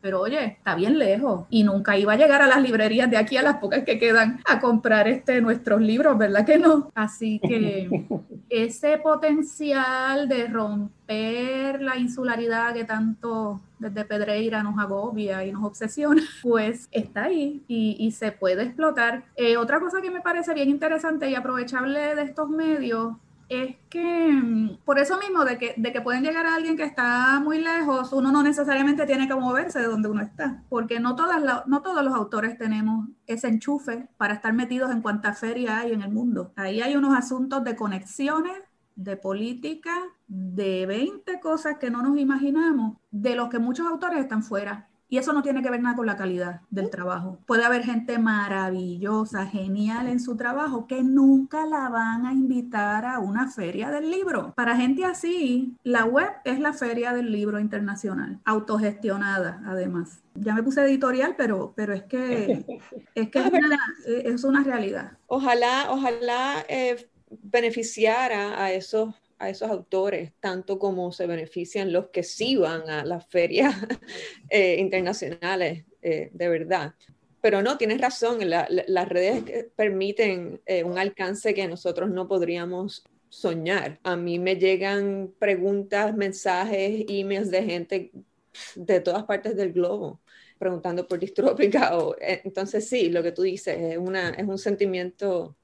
[0.00, 3.36] pero oye, está bien lejos y nunca iba a llegar a las librerías de aquí
[3.36, 6.90] a las pocas que quedan a comprar este, nuestros libros, ¿verdad que no?
[6.94, 7.88] Así que
[8.50, 16.22] ese potencial de romper la insularidad que tanto desde Pedreira nos agobia y nos obsesiona,
[16.42, 19.24] pues está ahí y, y se puede explotar.
[19.36, 23.14] Eh, otra cosa que me parece bien interesante y aprovechable de estos medios
[23.48, 26.84] es que mm, por eso mismo de que, de que pueden llegar a alguien que
[26.84, 31.16] está muy lejos, uno no necesariamente tiene que moverse de donde uno está, porque no,
[31.16, 35.92] todas no todos los autores tenemos ese enchufe para estar metidos en cuanta feria hay
[35.92, 36.52] en el mundo.
[36.56, 38.56] Ahí hay unos asuntos de conexiones,
[38.96, 39.94] de política,
[40.26, 44.88] de 20 cosas que no nos imaginamos, de los que muchos autores están fuera.
[45.10, 47.38] Y eso no tiene que ver nada con la calidad del trabajo.
[47.46, 53.18] Puede haber gente maravillosa, genial en su trabajo, que nunca la van a invitar a
[53.18, 54.52] una feria del libro.
[54.54, 60.20] Para gente así, la web es la feria del libro internacional, autogestionada además.
[60.34, 62.64] Ya me puse editorial, pero, pero es que,
[63.14, 65.12] es, que es, una, es una realidad.
[65.26, 67.08] Ojalá, ojalá eh,
[67.42, 73.04] beneficiara a esos a esos autores, tanto como se benefician los que sí van a
[73.04, 73.74] las ferias
[74.50, 76.94] eh, internacionales, eh, de verdad.
[77.40, 84.00] Pero no, tienes razón, las redes permiten eh, un alcance que nosotros no podríamos soñar.
[84.02, 88.12] A mí me llegan preguntas, mensajes, emails de gente
[88.74, 90.20] de todas partes del globo
[90.58, 91.96] preguntando por distrópica.
[91.96, 95.56] O, entonces sí, lo que tú dices es, una, es un sentimiento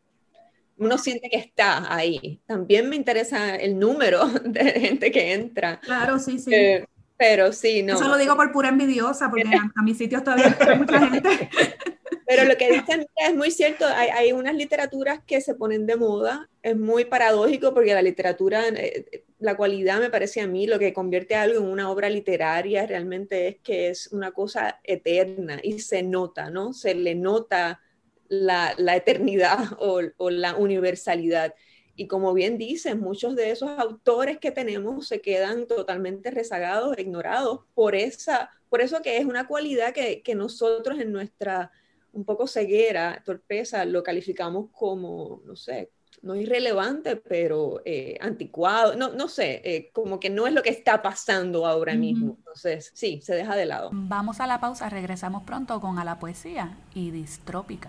[0.79, 2.41] uno siente que está ahí.
[2.47, 5.81] También me interesa el número de gente que entra.
[5.81, 6.55] Claro, sí, sí.
[6.55, 6.85] Eh,
[7.17, 7.95] pero sí, no.
[7.95, 11.51] Eso lo digo por pura envidiosa, porque a, mis sitios todavía hay mucha gente.
[12.27, 15.97] Pero lo que dicen es muy cierto, hay, hay, unas literaturas que se ponen de
[15.97, 20.79] moda, es muy paradójico porque la literatura, eh, la cualidad me parece a mí, lo
[20.79, 25.81] que convierte algo en una obra literaria realmente es que es una cosa eterna y
[25.81, 26.73] se nota, ¿no?
[26.73, 27.83] Se le nota
[28.29, 31.55] la, eternidad o, la universalidad.
[31.97, 37.61] Y como bien dicen, muchos de esos autores que tenemos se quedan totalmente rezagados, ignorados
[37.75, 41.71] por, esa, por eso que es una cualidad que, nosotros en nuestra
[42.13, 45.91] un poco ceguera, torpeza, lo calificamos como, no sé,
[46.23, 50.71] no irrelevante, pero eh, anticuado, no, no sé, eh, como que no es lo que
[50.71, 52.37] está pasando ahora mismo.
[52.39, 53.91] Entonces, sí, se deja de lado.
[53.93, 57.89] Vamos a la pausa, regresamos pronto con A la Poesía y Distrópica.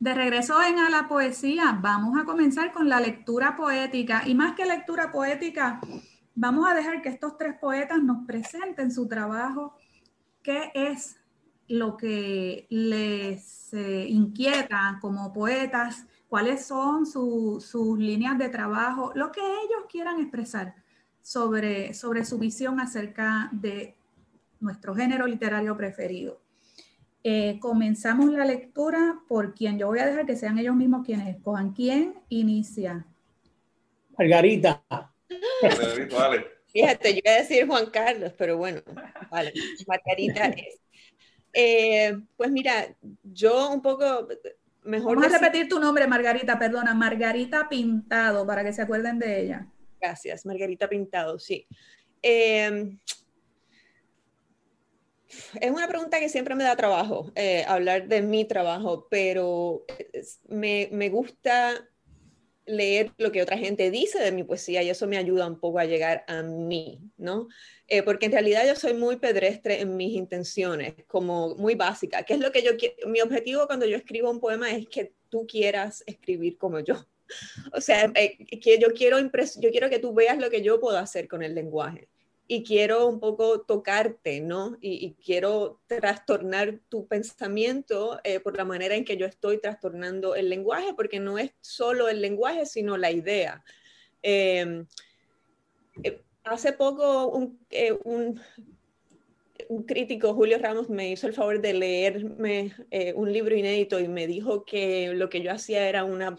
[0.00, 4.22] De regreso en a la poesía, vamos a comenzar con la lectura poética.
[4.26, 5.78] Y más que lectura poética,
[6.34, 9.74] vamos a dejar que estos tres poetas nos presenten su trabajo,
[10.42, 11.20] qué es
[11.68, 19.42] lo que les eh, inquieta como poetas, cuáles son sus líneas de trabajo, lo que
[19.42, 20.76] ellos quieran expresar
[21.20, 23.98] sobre, sobre su visión acerca de
[24.60, 26.40] nuestro género literario preferido.
[27.22, 31.28] Eh, comenzamos la lectura por quien yo voy a dejar que sean ellos mismos quienes
[31.28, 31.72] escojan.
[31.72, 33.06] ¿Quién inicia?
[34.16, 34.82] Margarita.
[36.72, 38.80] Fíjate, yo iba a decir Juan Carlos, pero bueno,
[39.30, 39.52] vale,
[39.86, 40.80] Margarita es.
[41.52, 44.28] Eh, pues mira, yo un poco
[44.84, 45.16] mejor.
[45.16, 49.66] Vamos a repetir tu nombre, Margarita, perdona, Margarita Pintado, para que se acuerden de ella.
[50.00, 51.66] Gracias, Margarita Pintado, sí.
[52.22, 52.96] Eh,
[55.60, 59.84] es una pregunta que siempre me da trabajo, eh, hablar de mi trabajo, pero
[60.48, 61.88] me, me, gusta
[62.66, 65.78] leer lo que otra gente dice de mi poesía y eso me ayuda un poco
[65.78, 67.48] a llegar a mí, ¿no?
[67.88, 72.22] Eh, porque en realidad yo soy muy pedestre en mis intenciones, como muy básica.
[72.22, 72.72] ¿Qué es lo que yo?
[73.08, 76.94] Mi objetivo cuando yo escribo un poema es que tú quieras escribir como yo.
[77.72, 80.98] O sea, eh, que yo quiero, yo quiero que tú veas lo que yo puedo
[80.98, 82.08] hacer con el lenguaje
[82.52, 84.76] y quiero un poco tocarte, ¿no?
[84.80, 90.50] Y, quiero trastornar tu pensamiento eh, por la manera en que yo estoy trastornando el
[90.50, 93.62] lenguaje, porque no es solo el lenguaje, sino la idea.
[94.20, 94.84] Em,
[96.02, 98.40] eh, hace poco un, eh, un,
[99.68, 102.74] un, crítico, Julio Ramos, me hizo el favor de leerme
[103.14, 106.36] un libro inédito y me dijo que lo que yo hacía era una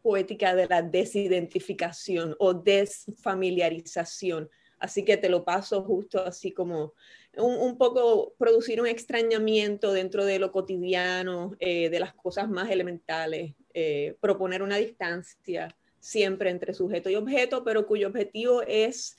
[0.00, 6.92] poética de la desidentificación o desfamiliarización Así que te lo paso justo así como
[7.36, 13.54] un, poco producir un extrañamiento dentro de lo cotidiano, eh, de las cosas más elementales,
[13.74, 19.16] eh, proponer una distancia siempre entre sujeto y objeto, pero cuyo objetivo es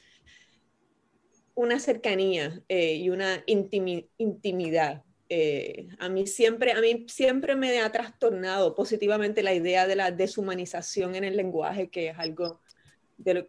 [1.53, 5.03] una cercanía eh, y una intimidad.
[5.99, 11.15] a, mí siempre, a mí siempre me ha trastornado positivamente la idea de la deshumanización
[11.15, 12.61] en el lenguaje, que es algo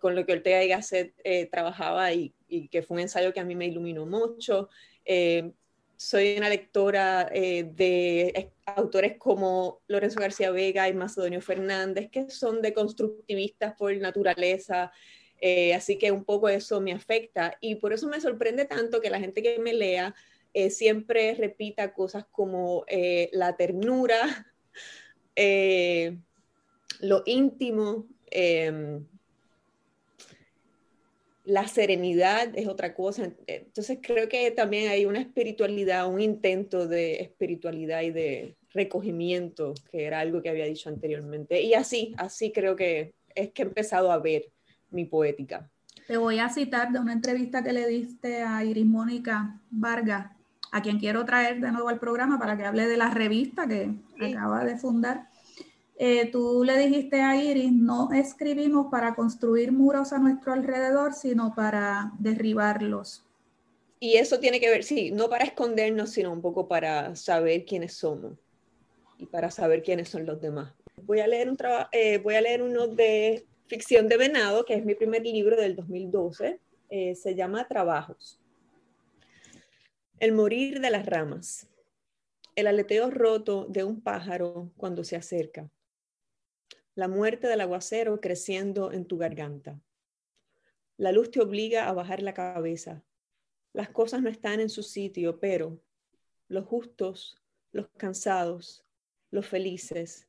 [0.00, 2.35] con lo que Ortega y Gasset eh, trabajaba y,
[2.70, 4.70] que fue un ensayo que a mí me iluminó mucho.
[5.04, 5.52] Eh,
[5.96, 12.62] soy una lectora eh, de autores como Lorenzo García Vega y Macedonio Fernández, que son
[12.62, 14.92] deconstructivistas por naturaleza,
[15.74, 19.20] así que un poco eso me afecta y por eso me sorprende tanto que la
[19.20, 20.14] gente que me lea
[20.68, 22.85] siempre repita cosas como
[23.33, 24.46] la ternura,
[27.00, 28.07] lo íntimo,
[31.48, 33.30] la serenidad es otra cosa.
[33.46, 40.04] Entonces creo que también hay una espiritualidad, un intento de espiritualidad y de recogimiento, que
[40.04, 41.62] era algo que había dicho anteriormente.
[41.62, 44.50] Y así, así creo que es que he empezado a ver
[44.90, 45.70] mi poética.
[46.06, 50.30] Te voy a citar de una entrevista que le diste a Iris Mónica Vargas,
[50.70, 53.90] a quien quiero traer de nuevo al programa para que hable de la revista que
[54.20, 55.27] acaba de fundar.
[56.00, 61.52] Eh, tú le dijiste a Iris, no escribimos para construir muros a nuestro alrededor, sino
[61.56, 63.24] para derribarlos.
[63.98, 67.94] Y eso tiene que ver, sí, no para escondernos, sino un poco para saber quiénes
[67.94, 68.34] somos
[69.18, 70.72] y para saber quiénes son los demás.
[71.02, 71.58] Voy a leer, un
[71.90, 75.74] eh, voy a leer uno de ficción de venado, que es mi primer libro del
[75.74, 76.61] 2012.
[76.90, 78.38] Eh, se llama Trabajos.
[80.20, 81.66] El morir de las ramas.
[82.54, 85.68] El aleteo roto de un pájaro cuando se acerca
[86.98, 89.80] la muerte del aguacero creciendo en tu garganta.
[90.96, 93.04] La luz te obliga a bajar la cabeza.
[93.72, 95.80] Las cosas no están en su sitio, pero
[96.48, 98.84] los justos, los cansados,
[99.30, 100.26] los felices,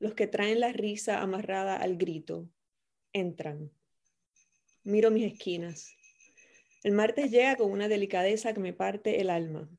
[0.00, 2.50] los que traen la risa amarrada al grito,
[3.12, 3.70] entran.
[4.82, 5.94] Miro mis esquinas.
[6.82, 9.70] El martes llega con una delicadeza que me parte el alma.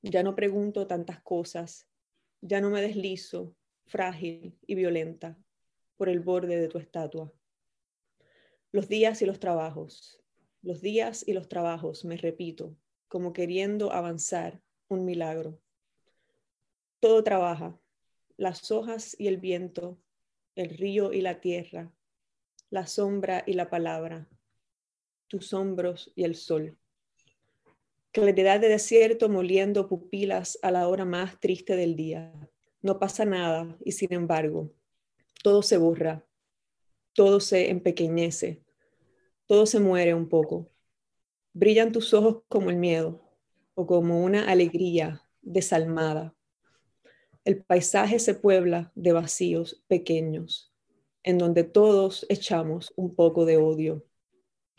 [0.00, 1.86] Ya no pregunto tantas cosas,
[2.40, 5.43] ya no me deslizo, frágil y violenta
[5.96, 7.32] por el borde de tu estatua.
[8.72, 10.22] Los días y los trabajos,
[10.62, 12.76] los días y los trabajos, me repito,
[13.08, 15.60] como queriendo avanzar un milagro.
[17.00, 17.78] Todo trabaja,
[18.36, 19.98] las hojas y el viento,
[20.56, 21.92] el río y la tierra,
[22.70, 24.28] la sombra y la palabra,
[25.28, 26.76] tus hombros y el sol.
[28.10, 32.32] Claridad de desierto moliendo pupilas a la hora más triste del día.
[32.80, 34.72] No pasa nada y sin embargo,
[35.44, 36.26] todo se borra,
[37.12, 38.64] todo se empequeñece,
[39.44, 40.70] todo se muere un poco.
[41.52, 43.20] Brillan tus ojos como el miedo
[43.74, 46.34] o como una alegría desalmada.
[47.44, 50.72] El paisaje se puebla de vacíos pequeños,
[51.22, 54.06] en donde todos echamos un poco de odio.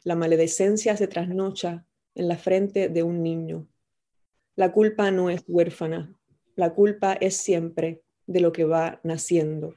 [0.03, 1.85] La maledicencia se trasnocha
[2.15, 3.67] en la frente de un niño.
[4.55, 6.19] La culpa no es huérfana,
[6.55, 9.75] la culpa es siempre de lo que va naciendo.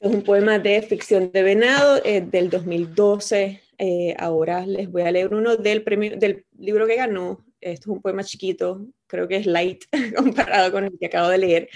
[0.00, 3.60] Es un poema de ficción de venado eh, del 2012.
[3.78, 7.96] Eh, ahora les voy a leer uno del, premio, del libro que ganó Esto es
[7.96, 9.84] un poema chiquito, creo que es light
[10.16, 11.68] comparado con el que acabo de leer.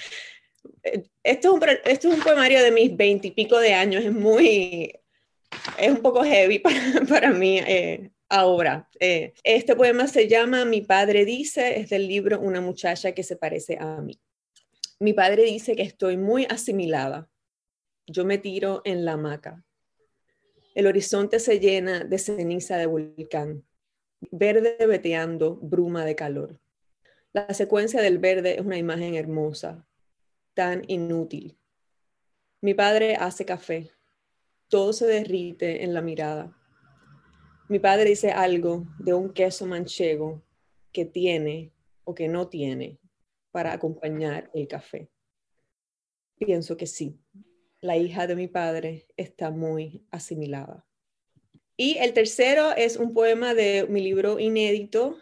[0.84, 4.92] Eh, esto es un, esto poemario de mis veintipico de años, es muy,
[5.78, 7.60] es un poco heavy para, para mí
[8.28, 8.88] ahora.
[9.00, 13.78] Este poema se llama Mi padre dice, es del libro Una muchacha que se parece
[13.80, 14.16] a mí.
[15.00, 17.28] Mi padre dice que estoy muy asimilada.
[18.06, 19.64] Yo me tiro en la hamaca.
[20.74, 23.64] El horizonte se llena de ceniza de volcán,
[24.30, 26.58] verde veteando, bruma de calor.
[27.32, 29.86] La secuencia del verde es una imagen hermosa,
[30.54, 31.58] tan inútil.
[32.60, 33.90] Mi padre hace café.
[34.68, 36.56] Todo se derrite en la mirada.
[37.68, 40.42] Mi padre dice algo de un queso manchego
[40.92, 41.72] que tiene
[42.04, 42.98] o que no tiene
[43.50, 45.08] para acompañar el café.
[46.38, 47.18] Pienso que sí.
[47.82, 50.86] La hija de mi padre está muy asimilada.
[51.76, 55.18] Y el tercero es un poema de mi libro inédito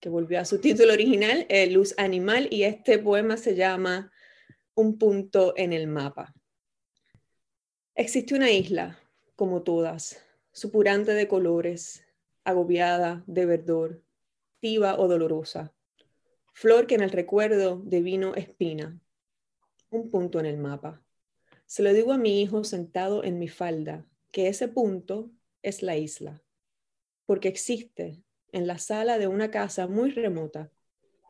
[0.00, 4.10] que volvió a su título original, Luz Animal, y este poema se llama
[4.74, 6.34] un punto en el mapa.
[7.94, 8.98] Existe una isla,
[9.36, 10.20] como todas,
[10.50, 12.04] supurante de colores,
[12.42, 14.02] agobiada de verdor,
[14.56, 15.72] activa o dolorosa,
[16.52, 19.00] flor que en el recuerdo de vino espina,
[19.90, 21.04] un punto en el mapa.
[21.68, 25.30] Se lo digo a mi hijo sentado en mi falda, que ese punto
[25.62, 26.42] es la isla,
[27.26, 30.72] porque existe en la sala de una casa muy remota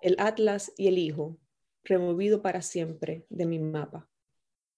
[0.00, 1.40] el Atlas y el hijo,
[1.82, 4.08] removido para siempre de mi mapa,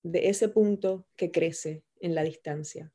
[0.02, 2.90] de ese punto que crece en la distancia.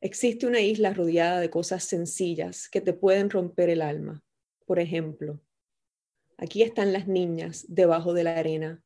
[0.00, 4.24] Existe una isla rodeada de cosas sencillas que te pueden romper el alma.
[4.64, 5.38] Por ejemplo,
[6.38, 8.82] aquí están las niñas debajo de la arena,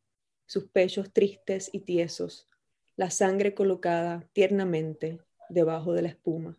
[0.46, 2.48] sus pechos tristes y tiesos,
[2.96, 6.58] la sangre colocada tiernamente debajo de la espuma.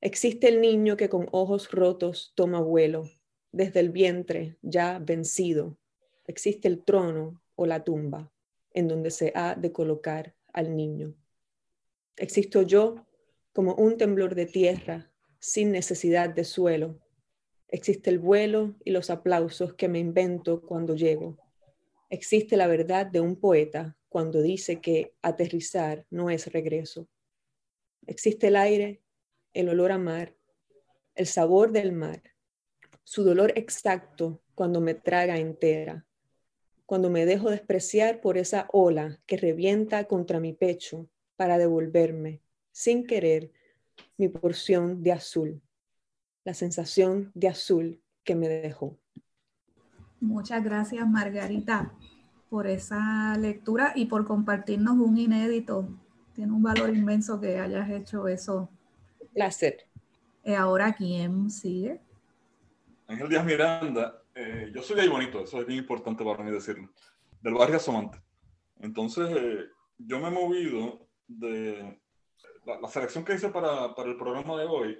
[0.00, 3.10] Existe el niño que con ojos rotos toma vuelo,
[3.52, 5.78] desde el vientre ya vencido,
[6.26, 8.30] existe el trono o la tumba
[8.72, 11.14] en donde se ha de colocar al niño.
[12.16, 13.06] Existo yo
[13.52, 15.10] como un temblor de tierra
[15.40, 17.00] sin necesidad de suelo.
[17.68, 21.36] Existe el vuelo y los aplausos que me invento cuando llego.
[22.10, 27.08] Existe la verdad de un poeta cuando dice que aterrizar no es regreso.
[28.06, 29.02] Existe el aire,
[29.52, 30.34] el olor a mar,
[31.14, 32.22] el sabor del mar,
[33.04, 36.06] su dolor exacto cuando me traga entera,
[36.86, 42.40] cuando me dejo despreciar por esa ola que revienta contra mi pecho para devolverme,
[42.72, 43.52] sin querer,
[44.16, 45.60] mi porción de azul,
[46.44, 48.98] la sensación de azul que me dejó.
[50.20, 51.92] Muchas gracias, Margarita,
[52.50, 55.88] por esa lectura y por compartirnos un inédito.
[56.34, 58.68] Tiene un valor inmenso que hayas hecho eso.
[59.34, 59.86] Placer.
[60.44, 62.00] Eh, ahora, ¿quién sigue?
[63.06, 66.52] Ángel Díaz Miranda eh, yo soy de ahí bonito, eso es bien importante para mí
[66.52, 66.88] decirlo,
[67.40, 68.22] del barrio Asomante.
[68.78, 69.64] Entonces, eh,
[69.98, 72.00] yo me he movido de
[72.64, 74.96] la, selección que hice para, para, el programa de hoy,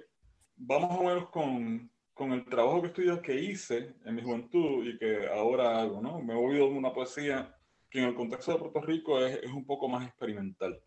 [0.57, 1.89] vamos a menos con,
[2.19, 6.19] con el trabajo que estudié, que hice en mi juventud y que ahora hago, ¿no?
[6.19, 7.55] Me he de una poesía
[7.89, 10.83] que en el contexto de Puerto Rico es, es un poco más experimental.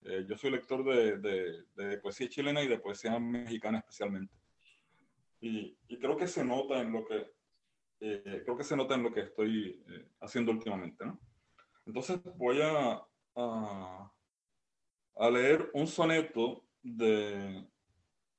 [0.00, 4.32] Eh, yo soy lector de, de, de, poesía chilena y de poesía mexicana especialmente.
[5.42, 7.30] Y, y, creo que se nota en lo que
[8.00, 11.04] eh, creo que se nota en lo que estoy eh, haciendo últimamente.
[11.84, 13.06] Entonces voy a,
[13.36, 14.10] a,
[15.30, 17.62] leer un soneto de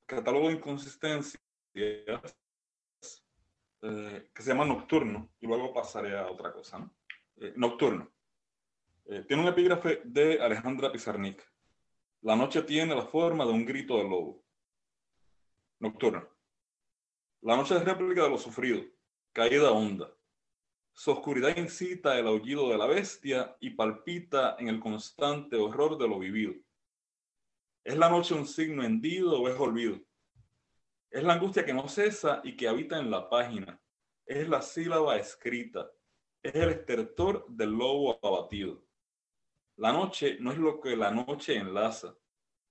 [0.04, 0.54] catálogo de
[1.74, 2.20] eh,
[4.32, 6.78] que se llama Nocturno y luego pasaré a otra cosa.
[6.78, 6.94] ¿no?
[7.56, 8.10] Nocturno.
[9.04, 11.42] tiene un epígrafe de Alejandra Pizarnik.
[12.22, 14.42] La noche tiene la forma de un grito de lobo.
[15.80, 16.28] Nocturno.
[17.42, 18.82] La noche es réplica de lo sufrido
[19.34, 20.16] caída honda.
[20.92, 26.06] Su oscuridad incita el aullido de la bestia y palpita en el constante horror de
[26.06, 26.54] lo vivido.
[27.82, 30.00] ¿Es la noche un signo hendido o es olvido?
[31.14, 33.80] Es la angustia que no cesa y que habita en la página.
[34.26, 35.88] Es la sílaba escrita.
[36.42, 38.82] Es el estertor del lobo abatido.
[39.76, 42.16] La noche no es lo que la noche enlaza.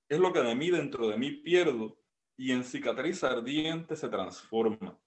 [0.10, 1.98] Es lo que de mí dentro de mí pierdo
[2.36, 5.00] y en cicatriz ardiente se transforma.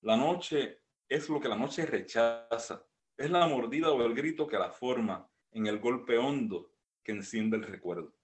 [0.00, 2.86] La noche es lo que la noche rechaza,
[3.18, 6.72] es la mordida o el grito que la forma en el golpe hondo
[7.04, 8.14] que enciende el recuerdo.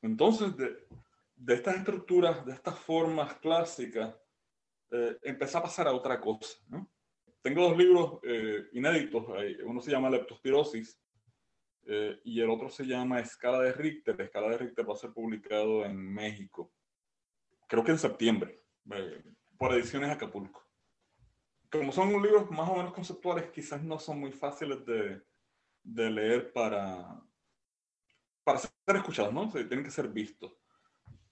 [0.00, 0.86] Entonces, de,
[1.46, 4.14] estas estructuras, de estas formas clásicas,
[4.90, 6.58] eh, a pasar a otra cosa.
[7.42, 9.24] Tengo dos libros eh, inéditos,
[9.64, 11.00] uno se llama Leptospirosis
[11.84, 14.20] eh, y el otro se llama Escala de Richter.
[14.20, 16.72] Escala de Richter va a ser publicado en México,
[17.68, 18.62] creo que en septiembre
[19.58, 20.64] por Ediciones Acapulco.
[21.70, 25.20] Como son libros más o menos conceptuales, quizás no son muy fáciles de,
[25.82, 27.20] de leer para,
[28.44, 29.50] para ser escuchados, ¿no?
[29.50, 30.52] tienen que ser vistos.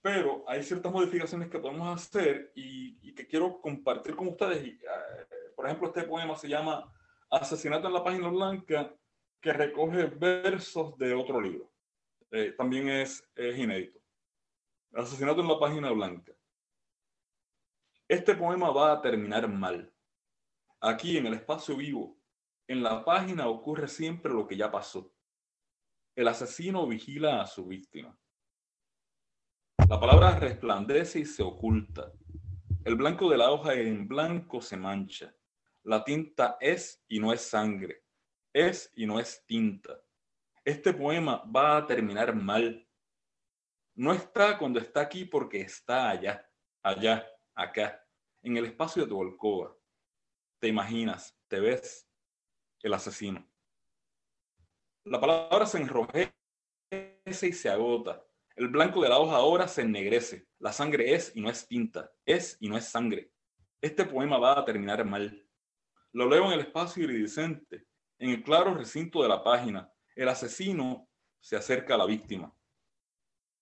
[0.05, 4.63] Pero hay ciertas modificaciones que podemos hacer y, y que quiero compartir con ustedes.
[4.63, 6.93] Y, eh, por ejemplo, este poema se llama
[7.31, 8.95] Asesinato en la página blanca,
[9.41, 11.73] que recoge versos de otro libro.
[12.29, 13.99] Eh, también es, es inédito.
[14.93, 16.33] Asesinato en la página blanca.
[18.07, 19.91] Este poema va a terminar mal.
[20.81, 22.15] Aquí en el espacio vivo,
[22.67, 25.11] en la página ocurre siempre lo que ya pasó.
[26.15, 28.15] El asesino vigila a su víctima.
[29.87, 32.11] La palabra resplandece y se oculta.
[32.83, 35.35] El blanco de la hoja en blanco se mancha.
[35.83, 38.03] La tinta es y no es sangre.
[38.51, 40.01] Es y no es tinta.
[40.63, 42.89] Este poema va a terminar mal.
[43.93, 46.49] No está cuando está aquí porque está allá,
[46.81, 47.23] allá,
[47.53, 48.03] acá,
[48.41, 49.77] en el espacio de tu alcoba.
[50.57, 52.09] Te imaginas, te ves,
[52.81, 53.47] el asesino.
[55.03, 56.33] La palabra se enrojece
[57.25, 58.25] y se agota.
[58.55, 60.47] El blanco de la hoja ahora se ennegrece.
[60.59, 62.09] La sangre es y no es tinta.
[62.25, 63.31] Es y no es sangre.
[63.81, 65.45] Este poema va a terminar mal.
[66.13, 67.85] Lo leo en el espacio iridiscente,
[68.17, 69.91] en el claro recinto de la página.
[70.15, 71.09] El asesino
[71.41, 72.55] se acerca a la víctima.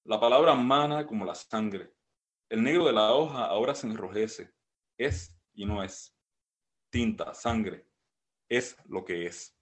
[0.03, 1.91] La palabra mana como la sangre.
[2.47, 4.53] El negro de la hoja ahora se enrojece.
[4.95, 6.15] Es y no es.
[6.91, 7.87] Tinta, sangre.
[8.47, 9.57] Es lo que es.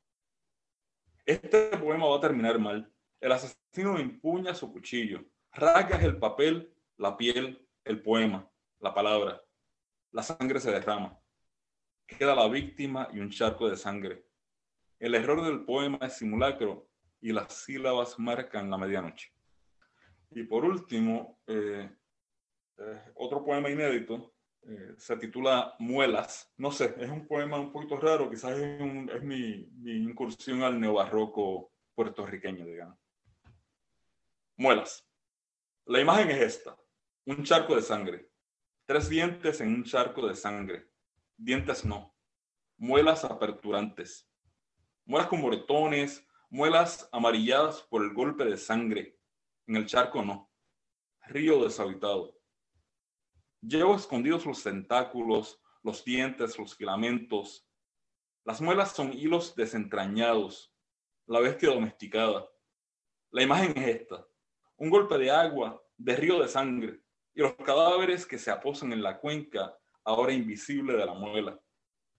[1.26, 2.92] Este poema va a terminar mal.
[3.22, 5.24] El asesino empuña su cuchillo.
[5.54, 8.50] Rasgas el papel, la piel, el poema,
[8.80, 9.42] la palabra.
[10.12, 11.18] La sangre se derrama.
[12.08, 14.26] Queda la víctima y un charco de sangre.
[15.00, 16.90] El error del poema es simulacro
[17.22, 19.32] y las sílabas marcan la medianoche.
[20.32, 21.90] Y por último, eh,
[22.78, 26.52] eh, otro poema inédito eh, se titula Muelas.
[26.58, 31.72] No sé, es un poema un poquito raro, quizás es, mi, mi, incursión al neobarroco
[31.94, 33.01] puertorriqueño, digamos.
[34.58, 35.08] Muelas.
[35.86, 36.78] La imagen es esta,
[37.26, 38.32] un charco de sangre,
[38.86, 40.92] tres dientes en un charco de sangre,
[41.38, 42.16] dientes no,
[42.78, 44.30] muelas aperturantes,
[45.06, 49.18] muelas con moretones, muelas amarilladas por el golpe de sangre,
[49.68, 50.52] en el charco no,
[51.28, 52.38] río deshabitado.
[53.62, 57.68] Llevo escondidos los tentáculos, los dientes, los filamentos.
[58.44, 60.74] Las muelas son hilos desentrañados,
[61.28, 62.48] la bestia domesticada.
[63.32, 64.28] La imagen es esta,
[64.82, 67.02] un golpe de agua, de río de sangre,
[67.36, 71.60] y los cadáveres que se aposan en la cuenca, ahora invisible de la muela.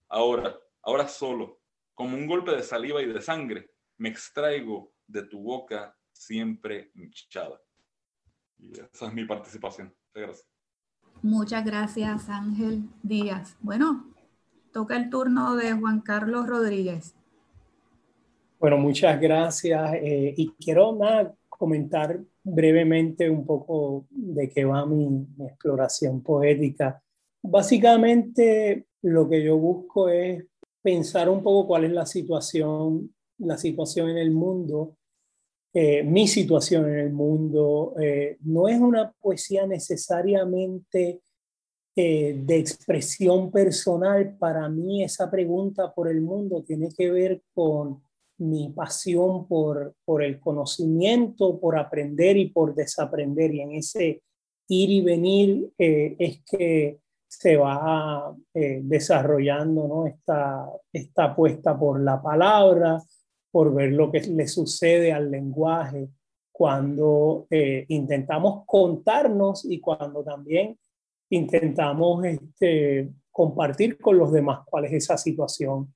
[0.09, 1.59] Ahora, ahora solo,
[1.93, 7.61] como un golpe de saliva y de sangre, me extraigo de tu boca siempre hinchada.
[8.59, 9.93] Y esa es mi participación.
[10.15, 10.47] gracias.
[11.21, 13.57] Muchas gracias, Ángel Díaz.
[13.59, 14.07] Bueno,
[14.73, 17.17] toca el turno de Juan Carlos Rodríguez.
[18.61, 19.95] Bueno, muchas gracias.
[19.95, 20.93] Eh, y quiero
[21.63, 27.01] comentar brevemente un poco de qué va mi, exploración poética.
[27.41, 30.45] Básicamente, lo que yo busco es
[30.83, 34.97] pensar un poco cuál es la situación, la situación en el mundo
[35.73, 37.95] eh, mi situación en el mundo.
[38.01, 41.23] Eh, no es una poesía necesariamente
[41.95, 44.37] eh, de expresión personal.
[44.37, 48.03] Para mí esa pregunta por el mundo tiene que ver con
[48.43, 53.55] mi pasión por, por el conocimiento, por aprender y por desaprender.
[53.55, 54.23] Y en ese
[54.69, 60.07] ir y venir es que se va desarrollando ¿no?
[60.07, 63.03] esta, esta apuesta por la palabra,
[63.51, 66.09] por ver lo que le sucede al lenguaje
[66.53, 70.79] cuando eh, intentamos contarnos y cuando también
[71.31, 75.93] intentamos este, compartir con los demás cuál es esa situación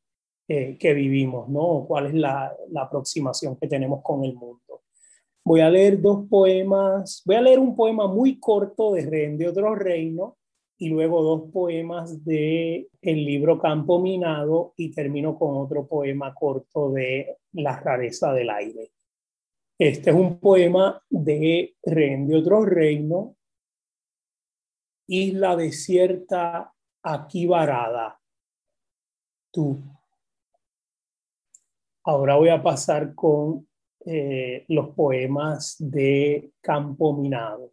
[0.49, 1.85] eh, que vivimos, ¿no?
[1.87, 4.83] cuál es la, la, aproximación que tenemos con el mundo.
[5.45, 9.49] Voy a leer dos poemas, voy a leer un poema muy corto de Ren de
[9.49, 10.37] otro reino
[10.79, 16.91] y luego dos poemas de el libro Campo Minado y termino con otro poema corto
[16.93, 18.93] de La rareza del aire.
[19.79, 23.37] Este es un poema de Ren de otro reino,
[25.09, 26.73] Isla desierta
[27.03, 28.21] aquí varada.
[29.53, 29.96] Tú.
[32.09, 33.69] Ahora voy a pasar con
[34.05, 37.73] eh, los poemas de Campo Minado.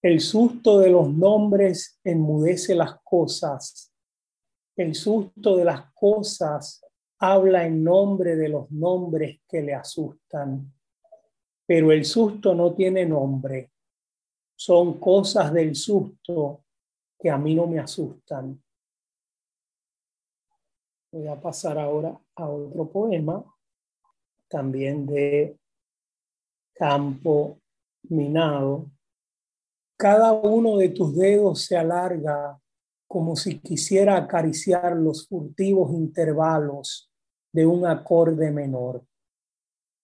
[0.00, 3.92] El susto de los nombres enmudece las cosas.
[4.74, 6.82] El susto de las cosas
[7.18, 10.72] habla en nombre de los nombres que le asustan.
[11.66, 13.70] Pero el susto no tiene nombre.
[14.56, 16.64] Son cosas del susto
[17.18, 18.58] que a mí no me asustan.
[21.12, 23.44] Voy a pasar ahora a otro poema,
[24.48, 25.58] también de
[26.72, 27.58] Campo
[28.08, 28.90] Minado.
[29.96, 32.60] Cada uno de tus dedos se alarga
[33.08, 37.10] como si quisiera acariciar los furtivos intervalos
[37.52, 39.04] de un acorde menor.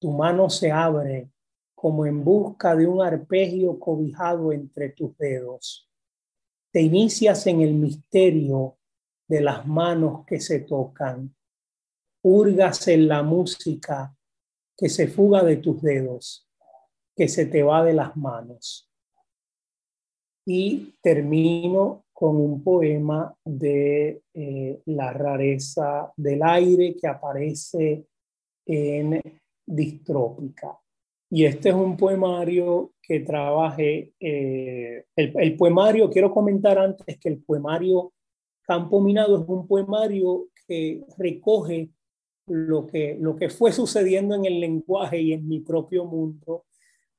[0.01, 1.31] Tu mano se abre
[1.77, 5.89] como en busca de un arpegio cobijado entre tus dedos.
[6.73, 8.77] Te inicias en el misterio
[9.29, 11.35] de las manos que se tocan.
[12.23, 14.15] Hurgas en la música
[14.77, 16.49] que se fuga de tus dedos,
[17.15, 18.91] que se te va de las manos.
[20.45, 28.07] Y termino con un poema de eh, la rareza del aire que aparece
[28.65, 29.21] en
[29.67, 30.79] Distrópica.
[31.31, 34.13] Y este es un poemario que trabajé.
[34.21, 38.13] Eh, el, poemario, quiero comentar antes que el poemario
[38.67, 41.91] Campo Minado es un poemario que recoge
[42.49, 46.65] lo que, lo que fue sucediendo en el lenguaje y en mi propio mundo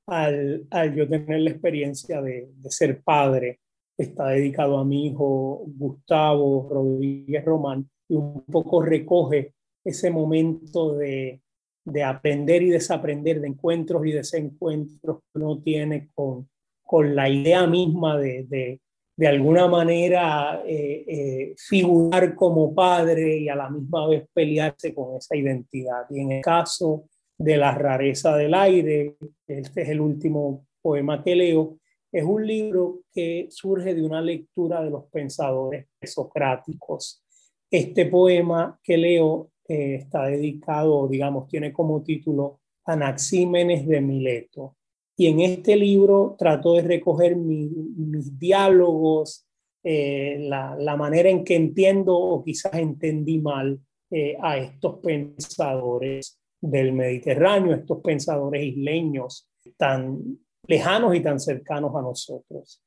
[0.05, 3.59] al, al yo tener la experiencia de, de ser padre.
[3.97, 11.41] Está dedicado a mi hijo Gustavo Rodríguez Román y un poco recoge ese momento de,
[11.85, 16.49] de aprender y desaprender, de encuentros y desencuentros que uno tiene con,
[16.83, 18.81] con la idea misma de, de,
[19.17, 25.17] de alguna manera eh, eh, figurar como padre y a la misma vez pelearse con
[25.17, 26.05] esa identidad.
[26.11, 27.05] Y en el caso
[27.35, 29.15] de la rareza del aire,
[29.47, 31.79] este es el último poema que leo,
[32.11, 37.23] es un libro que surge de una lectura de los pensadores socráticos.
[37.69, 44.77] Este poema que leo está dedicado, digamos, tiene como título Anaxímenes de Mileto.
[45.17, 49.47] Y en este libro trato de recoger mis diálogos,
[49.83, 53.79] eh, la, manera en que entiendo o quizás entendí mal
[54.11, 62.01] eh, a estos pensadores del Mediterráneo, estos pensadores isleños tan lejanos y tan cercanos a
[62.01, 62.83] nosotros.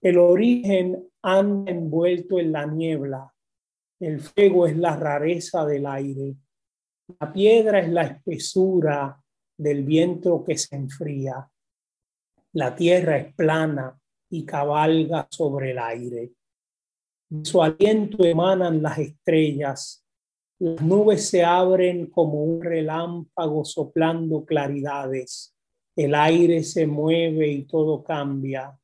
[0.00, 3.32] El origen anda envuelto en la niebla
[3.98, 6.36] el fuego es la rareza del aire.
[7.18, 9.18] La piedra es la espesura
[9.56, 11.48] del viento que se enfría.
[12.52, 13.98] La tierra es plana
[14.30, 16.32] y cabalga sobre el aire.
[17.28, 20.04] De su aliento emanan las estrellas.
[20.58, 25.54] Las nubes se abren como un relámpago soplando claridades.
[25.94, 28.78] El aire se mueve y todo cambia.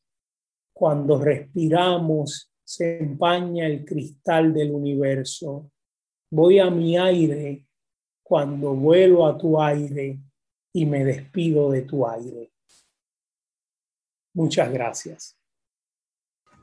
[0.75, 5.71] Cuando respiramos se empaña el cristal del universo.
[6.31, 7.67] Voy a mi aire
[8.23, 10.19] cuando vuelo a tu aire
[10.73, 12.53] y me despido de tu aire.
[14.35, 15.37] Muchas gracias.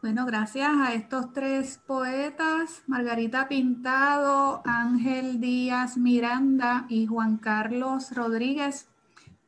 [0.02, 8.88] Bueno, gracias a estos tres poetas, Margarita Pintado, Ángel Díaz Miranda y Juan Carlos Rodríguez,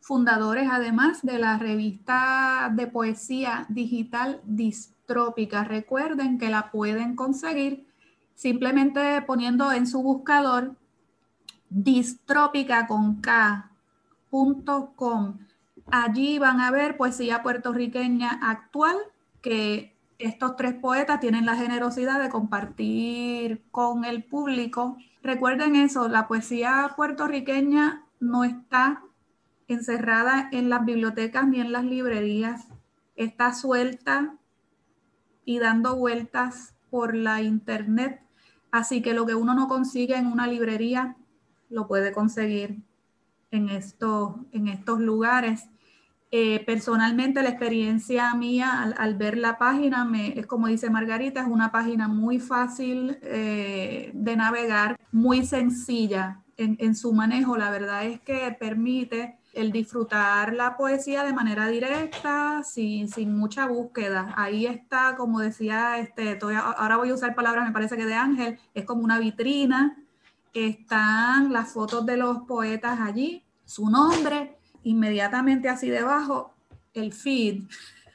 [0.01, 4.93] fundadores además de la revista de poesía digital Dis
[5.67, 7.85] Recuerden que la pueden conseguir
[8.33, 10.75] simplemente poniendo en su buscador
[11.69, 13.21] distrópica con
[15.91, 18.95] Allí van a ver poesía puertorriqueña actual
[19.41, 24.97] que estos tres poetas tienen la generosidad de compartir con el público.
[25.21, 29.03] Recuerden eso, la poesía puertorriqueña no está
[29.67, 32.67] encerrada en las bibliotecas ni en las librerías,
[33.15, 34.37] está suelta
[35.43, 38.21] y dando vueltas por la internet.
[38.71, 41.17] Así que lo que uno no consigue en una librería,
[41.69, 42.83] lo puede conseguir
[43.51, 45.67] en estos, en estos lugares.
[46.31, 51.71] Eh, personalmente, la experiencia mía al, ver la página, es como dice Margarita, es una
[51.71, 57.57] página muy fácil eh, de navegar, muy sencilla en, en su manejo.
[57.57, 63.67] La verdad es que permite el disfrutar la poesía de manera directa, sin, sin, mucha
[63.67, 64.33] búsqueda.
[64.37, 66.39] Ahí está, como decía, este,
[66.77, 69.97] ahora voy a usar palabras, me parece que de Ángel, es como una vitrina.
[70.53, 76.53] Están las fotos de los poetas allí, su nombre, inmediatamente así debajo,
[76.93, 77.63] el feed.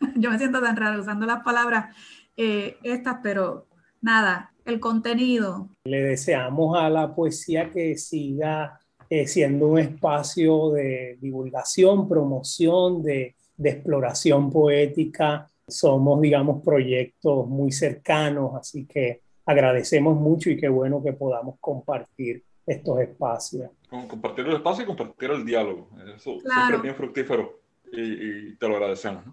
[0.16, 1.96] Yo me siento tan raro usando las palabras
[2.36, 3.66] eh, estas, pero
[4.02, 5.70] nada, el contenido.
[5.84, 13.34] Le deseamos a la poesía que siga eh, siendo un espacio de divulgación, promoción, de,
[13.56, 15.46] de exploración poética.
[15.66, 22.42] Somos, digamos, proyectos muy cercanos, así que agradecemos mucho y qué bueno que podamos compartir
[22.66, 23.70] estos espacios.
[23.88, 25.88] Compartir el espacio y compartir el diálogo.
[26.14, 27.60] Eso siempre es bien fructífero
[27.92, 29.24] y, y, te lo agradecemos.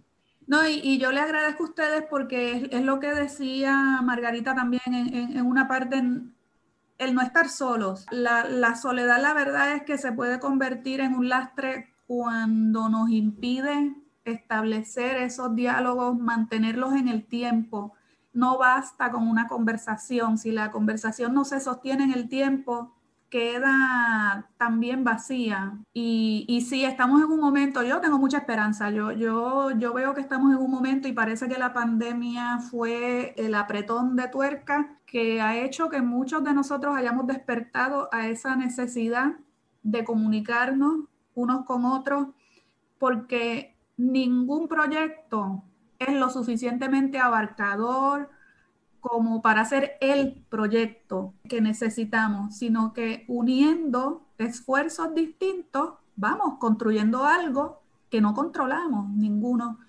[0.46, 5.42] No, y, yo le agradezco a ustedes porque es, lo que decía Margarita también en,
[5.46, 6.04] una parte,
[6.98, 8.06] el no estar solos.
[8.12, 13.10] La, la, soledad, la verdad es que se puede convertir en un lastre cuando nos
[13.10, 13.96] impide
[14.26, 17.94] establecer esos diálogos, mantenerlos en el tiempo.
[18.34, 20.38] No basta con una conversación.
[20.38, 22.94] Si la conversación no se sostiene en el tiempo,
[23.34, 25.80] queda también vacía.
[25.92, 30.14] Y, y sí, estamos en un momento, yo tengo mucha esperanza, yo, yo, yo veo
[30.14, 35.00] que estamos en un momento y parece que la pandemia fue el apretón de tuerca
[35.08, 39.34] que ha hecho que muchos de nosotros hayamos despertado a esa necesidad
[39.82, 42.28] de comunicarnos unos con otros,
[43.00, 45.64] porque ningún proyecto
[46.04, 48.30] es lo suficientemente abarcador,
[49.00, 57.82] como para hacer el proyecto que necesitamos, sino que uniendo esfuerzos distintos, vamos construyendo algo
[58.10, 59.80] que no controlamos ninguno.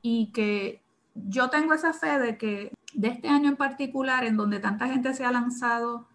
[0.00, 0.82] Y que
[1.14, 5.12] yo tengo esa fe de que de este año en particular, en donde tanta gente
[5.12, 6.06] se ha lanzado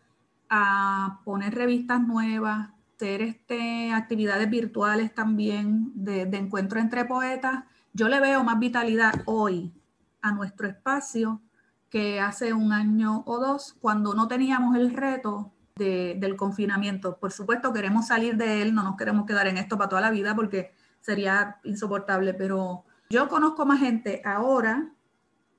[0.50, 8.08] a poner revistas nuevas, hacer este, actividades virtuales también de, de encuentro entre poetas, yo
[8.08, 9.74] le veo más vitalidad hoy
[10.22, 11.42] a nuestro espacio
[11.90, 17.18] que hace un año o dos, cuando no teníamos el reto del confinamiento.
[17.18, 20.12] Por supuesto, queremos salir de él, no nos queremos quedar en esto para toda la
[20.12, 24.92] vida porque sería insoportable, pero yo conozco más gente ahora,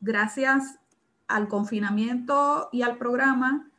[0.00, 0.78] gracias
[1.26, 3.70] al confinamiento y al programa,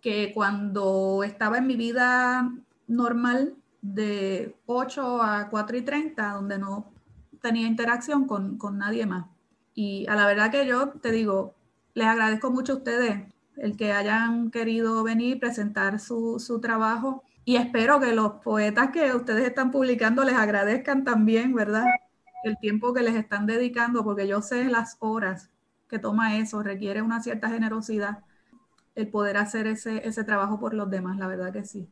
[0.00, 2.50] que cuando estaba en mi vida
[2.86, 6.92] normal de 8 a 4 y 30, donde no
[7.40, 9.26] tenía interacción con, con nadie más.
[9.74, 11.54] Y a la verdad que yo te digo,
[11.94, 13.16] les agradezco mucho a ustedes
[13.56, 19.14] el que hayan querido venir, presentar su, su trabajo y espero que los poetas que
[19.14, 21.84] ustedes están publicando les agradezcan también, ¿verdad?
[22.44, 25.50] El tiempo que les están dedicando, porque yo sé las horas
[25.88, 28.20] que toma eso, requiere una cierta generosidad
[28.94, 31.88] el poder hacer ese, ese trabajo por los demás, la verdad que sí.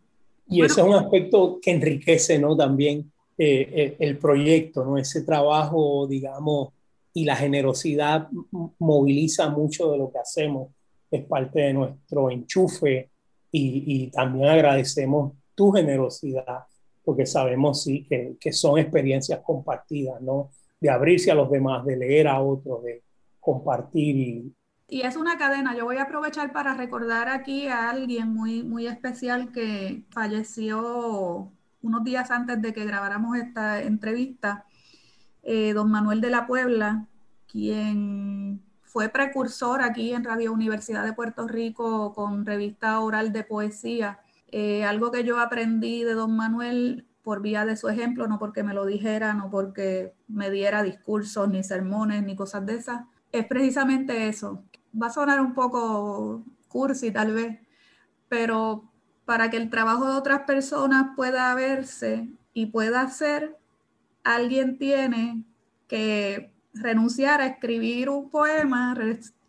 [0.46, 2.56] Y eso es un aspecto que enriquece, ¿no?
[2.56, 4.98] También eh, el, el, proyecto, ¿no?
[4.98, 6.70] Ese trabajo, digamos,
[7.12, 8.28] y la generosidad
[8.78, 10.68] moviliza mucho de lo que hacemos,
[11.10, 13.10] es parte de nuestro enchufe
[13.50, 16.64] y, también agradecemos tu generosidad
[17.04, 20.50] porque sabemos sí, que, que, son experiencias compartidas, ¿no?
[20.78, 23.02] De abrirse a los demás, de leer a otros, de
[23.40, 24.54] compartir y...
[24.90, 25.76] Y es una cadena.
[25.76, 31.52] Yo voy a aprovechar para recordar aquí a alguien muy, muy especial que falleció
[31.82, 34.64] unos días antes de que grabáramos esta entrevista
[35.42, 37.06] eh, don Manuel de la Puebla,
[37.46, 44.18] quien fue precursor aquí en Radio Universidad de Puerto Rico con revista oral de poesía.
[44.50, 48.62] Eh, algo que yo aprendí de don Manuel por vía de su ejemplo, no porque
[48.62, 53.02] me lo dijera, no porque me diera discursos, ni sermones, ni cosas de esas,
[53.32, 54.64] es precisamente eso.
[55.00, 57.58] Va a sonar un poco cursi tal vez,
[58.28, 58.87] pero
[59.28, 63.58] para que el trabajo de otras personas pueda verse y pueda ser,
[64.24, 65.44] alguien tiene
[65.86, 68.96] que renunciar a escribir un poema,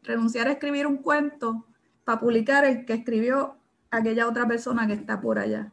[0.04, 1.66] renunciar a escribir un cuento
[2.04, 3.56] para publicar el que escribió
[3.90, 5.72] aquella otra persona que está por allá.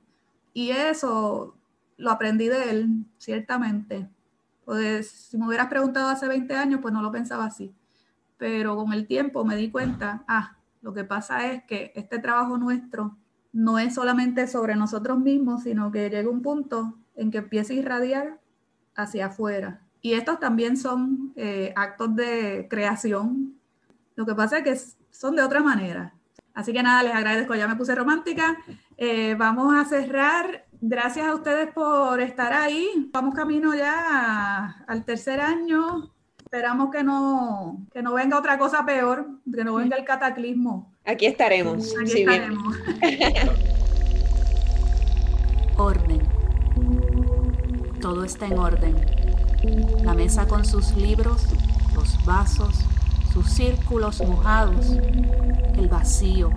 [0.55, 1.57] Y eso
[1.97, 2.89] lo aprendí de él,
[3.19, 4.09] ciertamente.
[4.65, 7.75] Pues si me hubieras preguntado hace 20 años, pues no lo pensaba así.
[8.39, 12.57] Pero con el tiempo me di cuenta, ah, lo que pasa es que este trabajo
[12.57, 13.17] nuestro
[13.57, 17.77] no es solamente sobre nosotros mismos, sino que llega un punto en que empieza a
[17.77, 18.39] irradiar
[18.95, 19.81] hacia afuera.
[20.03, 23.55] Y estos también son eh, actos de creación.
[24.15, 24.77] Lo que pasa es que
[25.11, 26.13] son de otra manera.
[26.53, 28.59] Así que nada, les agradezco, ya me puse romántica.
[28.99, 30.67] Eh, vamos a cerrar.
[30.83, 33.09] Gracias a ustedes por estar ahí.
[33.11, 36.13] Vamos camino ya al tercer año.
[36.47, 40.95] Esperamos que no, que no venga otra cosa peor, que no venga el cataclismo.
[41.05, 41.95] Aquí estaremos.
[42.01, 42.77] Aquí estaremos.
[45.77, 46.37] orden
[48.07, 48.95] todo está en orden.
[50.05, 51.49] La mesa con sus libros,
[51.93, 52.85] los vasos,
[53.33, 54.93] sus círculos mojados,
[55.77, 56.51] el vacío,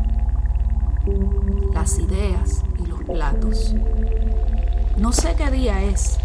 [1.74, 3.74] las ideas y los platos.
[4.98, 6.20] No sé qué día es,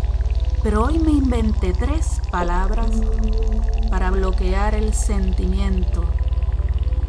[0.64, 2.88] pero hoy me inventé tres palabras
[3.90, 6.06] para bloquear el sentimiento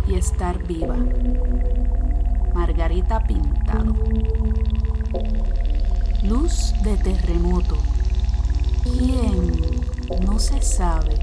[0.10, 0.98] y estar viva.
[2.54, 3.96] Margarita Pintado.
[6.22, 7.78] Luz de terremoto.
[8.84, 9.54] ¿Quién?
[10.26, 11.18] No se sabe.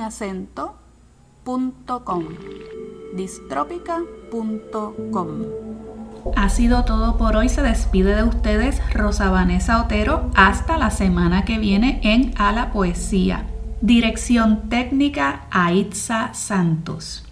[6.35, 7.49] Ha sido todo por hoy.
[7.49, 10.29] Se despide de ustedes Rosa Vanessa Otero.
[10.35, 13.45] Hasta la semana que viene en A la Poesía.
[13.81, 17.26] Dirección técnica Aitza Santos.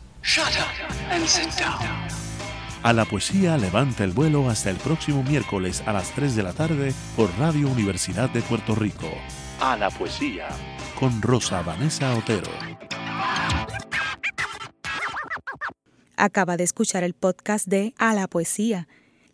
[2.81, 6.53] A la poesía levanta el vuelo hasta el próximo miércoles a las 3 de la
[6.53, 9.07] tarde por Radio Universidad de Puerto Rico.
[9.59, 10.47] A la poesía
[10.99, 12.49] con Rosa Vanessa Otero.
[16.17, 18.87] Acaba de escuchar el podcast de A la Poesía.